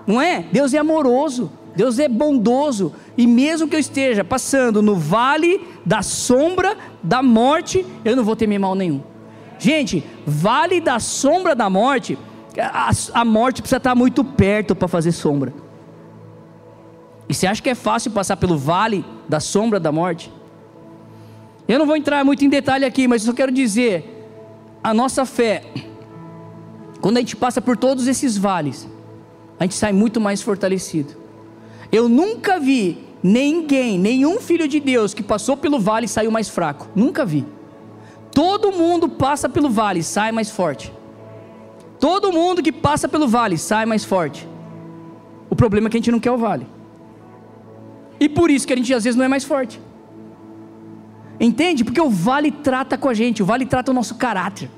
não 0.06 0.22
é? 0.22 0.44
Deus 0.52 0.72
é 0.72 0.78
amoroso, 0.78 1.50
Deus 1.74 1.98
é 1.98 2.08
bondoso, 2.08 2.94
e 3.16 3.26
mesmo 3.26 3.68
que 3.68 3.74
eu 3.74 3.80
esteja 3.80 4.22
passando 4.22 4.80
no 4.80 4.94
vale 4.94 5.60
da 5.84 6.00
sombra 6.00 6.76
da 7.02 7.22
morte, 7.22 7.84
eu 8.04 8.14
não 8.14 8.24
vou 8.24 8.36
temer 8.36 8.60
mal 8.60 8.74
nenhum. 8.74 9.02
Gente, 9.58 10.04
vale 10.26 10.80
da 10.80 10.98
sombra 10.98 11.54
da 11.54 11.68
morte, 11.70 12.18
a, 12.58 12.90
a 13.12 13.24
morte 13.24 13.62
precisa 13.62 13.78
estar 13.78 13.94
muito 13.94 14.24
perto 14.24 14.74
para 14.74 14.88
fazer 14.88 15.12
sombra. 15.12 15.52
E 17.28 17.34
você 17.34 17.46
acha 17.46 17.62
que 17.62 17.70
é 17.70 17.74
fácil 17.74 18.10
passar 18.10 18.36
pelo 18.36 18.56
vale 18.56 19.04
da 19.28 19.40
sombra 19.40 19.80
da 19.80 19.90
morte? 19.90 20.32
Eu 21.66 21.78
não 21.78 21.86
vou 21.86 21.96
entrar 21.96 22.24
muito 22.24 22.44
em 22.44 22.48
detalhe 22.48 22.84
aqui, 22.84 23.08
mas 23.08 23.22
eu 23.22 23.32
só 23.32 23.36
quero 23.36 23.50
dizer: 23.50 24.28
a 24.82 24.94
nossa 24.94 25.24
fé, 25.24 25.64
quando 27.00 27.16
a 27.16 27.20
gente 27.20 27.34
passa 27.34 27.60
por 27.60 27.76
todos 27.76 28.06
esses 28.06 28.36
vales, 28.36 28.88
a 29.58 29.64
gente 29.64 29.74
sai 29.74 29.92
muito 29.92 30.20
mais 30.20 30.42
fortalecido. 30.42 31.14
Eu 31.90 32.08
nunca 32.08 32.60
vi 32.60 33.04
ninguém, 33.22 33.98
nenhum 33.98 34.40
filho 34.40 34.68
de 34.68 34.78
Deus 34.78 35.12
que 35.12 35.22
passou 35.22 35.56
pelo 35.56 35.80
vale 35.80 36.06
saiu 36.06 36.30
mais 36.30 36.48
fraco. 36.48 36.88
Nunca 36.94 37.24
vi. 37.24 37.44
Todo 38.36 38.70
mundo 38.70 39.08
passa 39.08 39.48
pelo 39.48 39.70
vale 39.70 40.02
sai 40.02 40.30
mais 40.30 40.50
forte. 40.50 40.92
Todo 41.98 42.30
mundo 42.30 42.62
que 42.62 42.70
passa 42.70 43.08
pelo 43.08 43.26
vale 43.26 43.56
sai 43.56 43.86
mais 43.86 44.04
forte. 44.04 44.46
O 45.48 45.56
problema 45.56 45.86
é 45.86 45.90
que 45.90 45.96
a 45.96 46.00
gente 46.00 46.12
não 46.12 46.20
quer 46.20 46.32
o 46.32 46.36
vale. 46.36 46.66
E 48.20 48.28
por 48.28 48.50
isso 48.50 48.66
que 48.66 48.74
a 48.74 48.76
gente 48.76 48.92
às 48.92 49.04
vezes 49.04 49.16
não 49.16 49.24
é 49.24 49.28
mais 49.28 49.42
forte. 49.42 49.80
Entende? 51.40 51.82
Porque 51.82 51.98
o 51.98 52.10
vale 52.10 52.50
trata 52.50 52.98
com 52.98 53.08
a 53.08 53.14
gente, 53.14 53.42
o 53.42 53.46
vale 53.46 53.64
trata 53.64 53.90
o 53.90 53.94
nosso 53.94 54.16
caráter. 54.16 54.68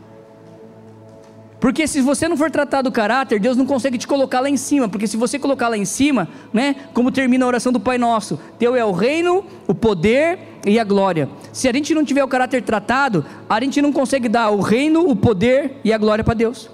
Porque 1.61 1.89
se 1.89 2.01
você 2.01 2.29
não 2.29 2.37
for 2.37 2.51
tratar 2.51 2.83
do 2.83 2.93
caráter, 2.93 3.41
Deus 3.41 3.57
não 3.57 3.67
consegue 3.67 3.99
te 3.99 4.07
colocar 4.07 4.41
lá 4.41 4.49
em 4.49 4.57
cima. 4.57 4.89
Porque 4.89 5.09
se 5.09 5.17
você 5.17 5.39
colocar 5.39 5.69
lá 5.69 5.77
em 5.77 5.85
cima, 5.85 6.29
né? 6.53 6.77
Como 6.95 7.11
termina 7.11 7.45
a 7.45 7.49
oração 7.49 7.73
do 7.73 7.81
Pai 7.81 7.99
Nosso: 7.99 8.39
Teu 8.59 8.77
é 8.77 8.85
o 8.85 8.93
reino, 8.93 9.45
o 9.67 9.75
poder 9.75 10.39
e 10.65 10.79
a 10.79 10.85
glória. 10.85 11.29
Se 11.53 11.69
a 11.69 11.73
gente 11.73 11.95
não 11.95 12.05
tiver 12.05 12.23
o 12.23 12.29
caráter 12.29 12.63
tratado, 12.63 13.25
a 13.49 13.61
gente 13.61 13.83
não 13.83 13.93
consegue 13.93 14.29
dar 14.29 14.51
o 14.51 14.61
reino, 14.61 15.09
o 15.09 15.17
poder 15.17 15.77
e 15.83 15.93
a 15.93 15.99
glória 15.99 16.23
para 16.23 16.35
Deus. 16.35 16.71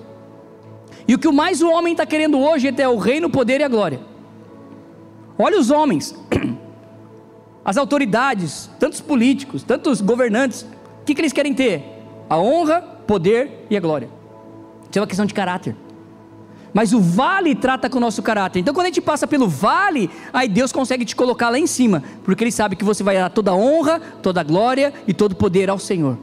E 1.08 1.14
o 1.14 1.18
que 1.18 1.30
mais 1.30 1.62
o 1.62 1.70
homem 1.70 1.92
está 1.92 2.04
querendo 2.04 2.38
hoje 2.38 2.72
é 2.76 2.88
o 2.88 2.98
reino, 2.98 3.28
o 3.28 3.30
poder 3.30 3.60
e 3.60 3.64
a 3.64 3.68
glória. 3.68 4.00
Olha 5.38 5.58
os 5.58 5.70
homens, 5.70 6.14
as 7.64 7.76
autoridades, 7.76 8.70
tantos 8.78 9.00
políticos, 9.00 9.62
tantos 9.62 10.00
governantes, 10.00 10.62
o 11.02 11.04
que, 11.04 11.14
que 11.14 11.20
eles 11.20 11.32
querem 11.32 11.52
ter? 11.52 11.82
A 12.28 12.38
honra, 12.38 12.80
poder 13.06 13.66
e 13.68 13.76
a 13.76 13.80
glória. 13.80 14.08
Isso 14.90 14.98
é 14.98 15.00
uma 15.00 15.06
questão 15.06 15.26
de 15.26 15.34
caráter. 15.34 15.76
Mas 16.72 16.92
o 16.92 17.00
vale 17.00 17.54
trata 17.54 17.88
com 17.88 17.98
o 17.98 18.00
nosso 18.00 18.22
caráter. 18.22 18.58
Então, 18.58 18.74
quando 18.74 18.86
a 18.86 18.88
gente 18.88 19.00
passa 19.00 19.26
pelo 19.26 19.48
vale, 19.48 20.10
aí 20.32 20.48
Deus 20.48 20.72
consegue 20.72 21.04
te 21.04 21.14
colocar 21.14 21.48
lá 21.50 21.58
em 21.58 21.66
cima, 21.66 22.02
porque 22.24 22.42
Ele 22.42 22.50
sabe 22.50 22.74
que 22.74 22.84
você 22.84 23.02
vai 23.02 23.16
dar 23.16 23.30
toda 23.30 23.54
honra, 23.54 24.00
toda 24.20 24.42
glória 24.42 24.92
e 25.06 25.14
todo 25.14 25.36
poder 25.36 25.70
ao 25.70 25.78
Senhor. 25.78 26.18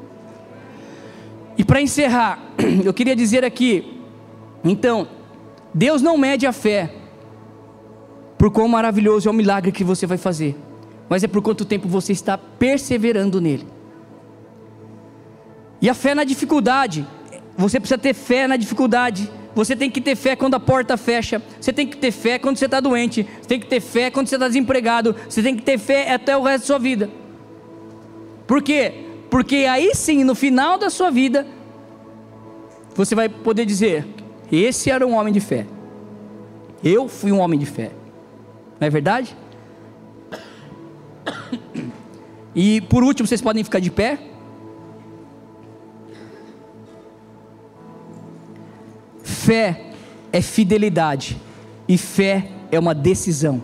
E 1.58 1.64
para 1.64 1.82
encerrar, 1.82 2.40
eu 2.84 2.94
queria 2.94 3.16
dizer 3.16 3.46
aqui 3.46 4.02
então, 4.64 5.08
Deus 5.74 6.02
não 6.02 6.18
mede 6.18 6.46
a 6.46 6.52
fé 6.52 6.94
por 8.38 8.52
quão 8.52 8.68
maravilhoso 8.68 9.28
é 9.28 9.32
o 9.32 9.36
milagre 9.36 9.72
que 9.72 9.84
você 9.84 10.06
vai 10.06 10.18
fazer, 10.18 10.56
mas 11.10 11.24
é 11.24 11.28
por 11.28 11.42
quanto 11.42 11.66
tempo 11.66 11.88
você 11.88 12.12
está 12.12 12.38
perseverando 12.38 13.40
nele. 13.40 13.68
E 15.82 15.90
a 15.90 15.94
fé 15.94 16.14
na 16.14 16.24
dificuldade, 16.24 17.08
você 17.58 17.80
precisa 17.80 17.98
ter 17.98 18.14
fé 18.14 18.48
na 18.48 18.56
dificuldade. 18.56 19.30
Você 19.54 19.76
tem 19.76 19.90
que 19.90 20.00
ter 20.00 20.16
fé 20.16 20.36
quando 20.36 20.56
a 20.56 20.60
porta 20.60 20.96
fecha. 20.96 21.42
Você 21.60 21.74
tem 21.74 21.86
que 21.86 21.98
ter 21.98 22.12
fé 22.12 22.40
quando 22.40 22.58
você 22.58 22.66
está 22.66 22.80
doente. 22.80 23.28
Você 23.42 23.48
tem 23.48 23.60
que 23.60 23.68
ter 23.68 23.82
fé 23.82 24.10
quando 24.10 24.28
você 24.28 24.36
está 24.36 24.48
desempregado. 24.48 25.16
Você 25.28 25.44
tem 25.44 25.56
que 25.56 25.62
ter 25.62 25.78
fé 25.78 26.14
até 26.14 26.36
o 26.38 26.44
resto 26.44 26.62
da 26.62 26.68
sua 26.68 26.80
vida. 26.80 27.10
Por 28.48 28.62
quê? 28.62 29.06
Porque 29.30 29.58
aí 29.70 29.94
sim, 29.94 30.24
no 30.24 30.36
final 30.36 30.78
da 30.78 30.90
sua 30.90 31.10
vida, 31.10 31.46
você 32.96 33.16
vai 33.16 33.30
poder 33.30 33.66
dizer: 33.66 34.06
esse 34.52 34.90
era 34.90 35.06
um 35.06 35.16
homem 35.16 35.34
de 35.34 35.40
fé. 35.40 35.66
Eu 36.84 37.08
fui 37.08 37.32
um 37.32 37.40
homem 37.40 37.60
de 37.60 37.66
fé. 37.66 37.92
Não 38.80 38.88
é 38.88 38.90
verdade? 38.90 39.36
E 42.54 42.82
por 42.82 43.02
último, 43.02 43.26
vocês 43.26 43.42
podem 43.42 43.64
ficar 43.64 43.80
de 43.80 43.90
pé. 43.90 44.20
Fé 49.44 49.82
é 50.32 50.40
fidelidade 50.40 51.36
e 51.88 51.98
fé 51.98 52.48
é 52.72 52.78
uma 52.78 52.94
decisão. 52.94 53.64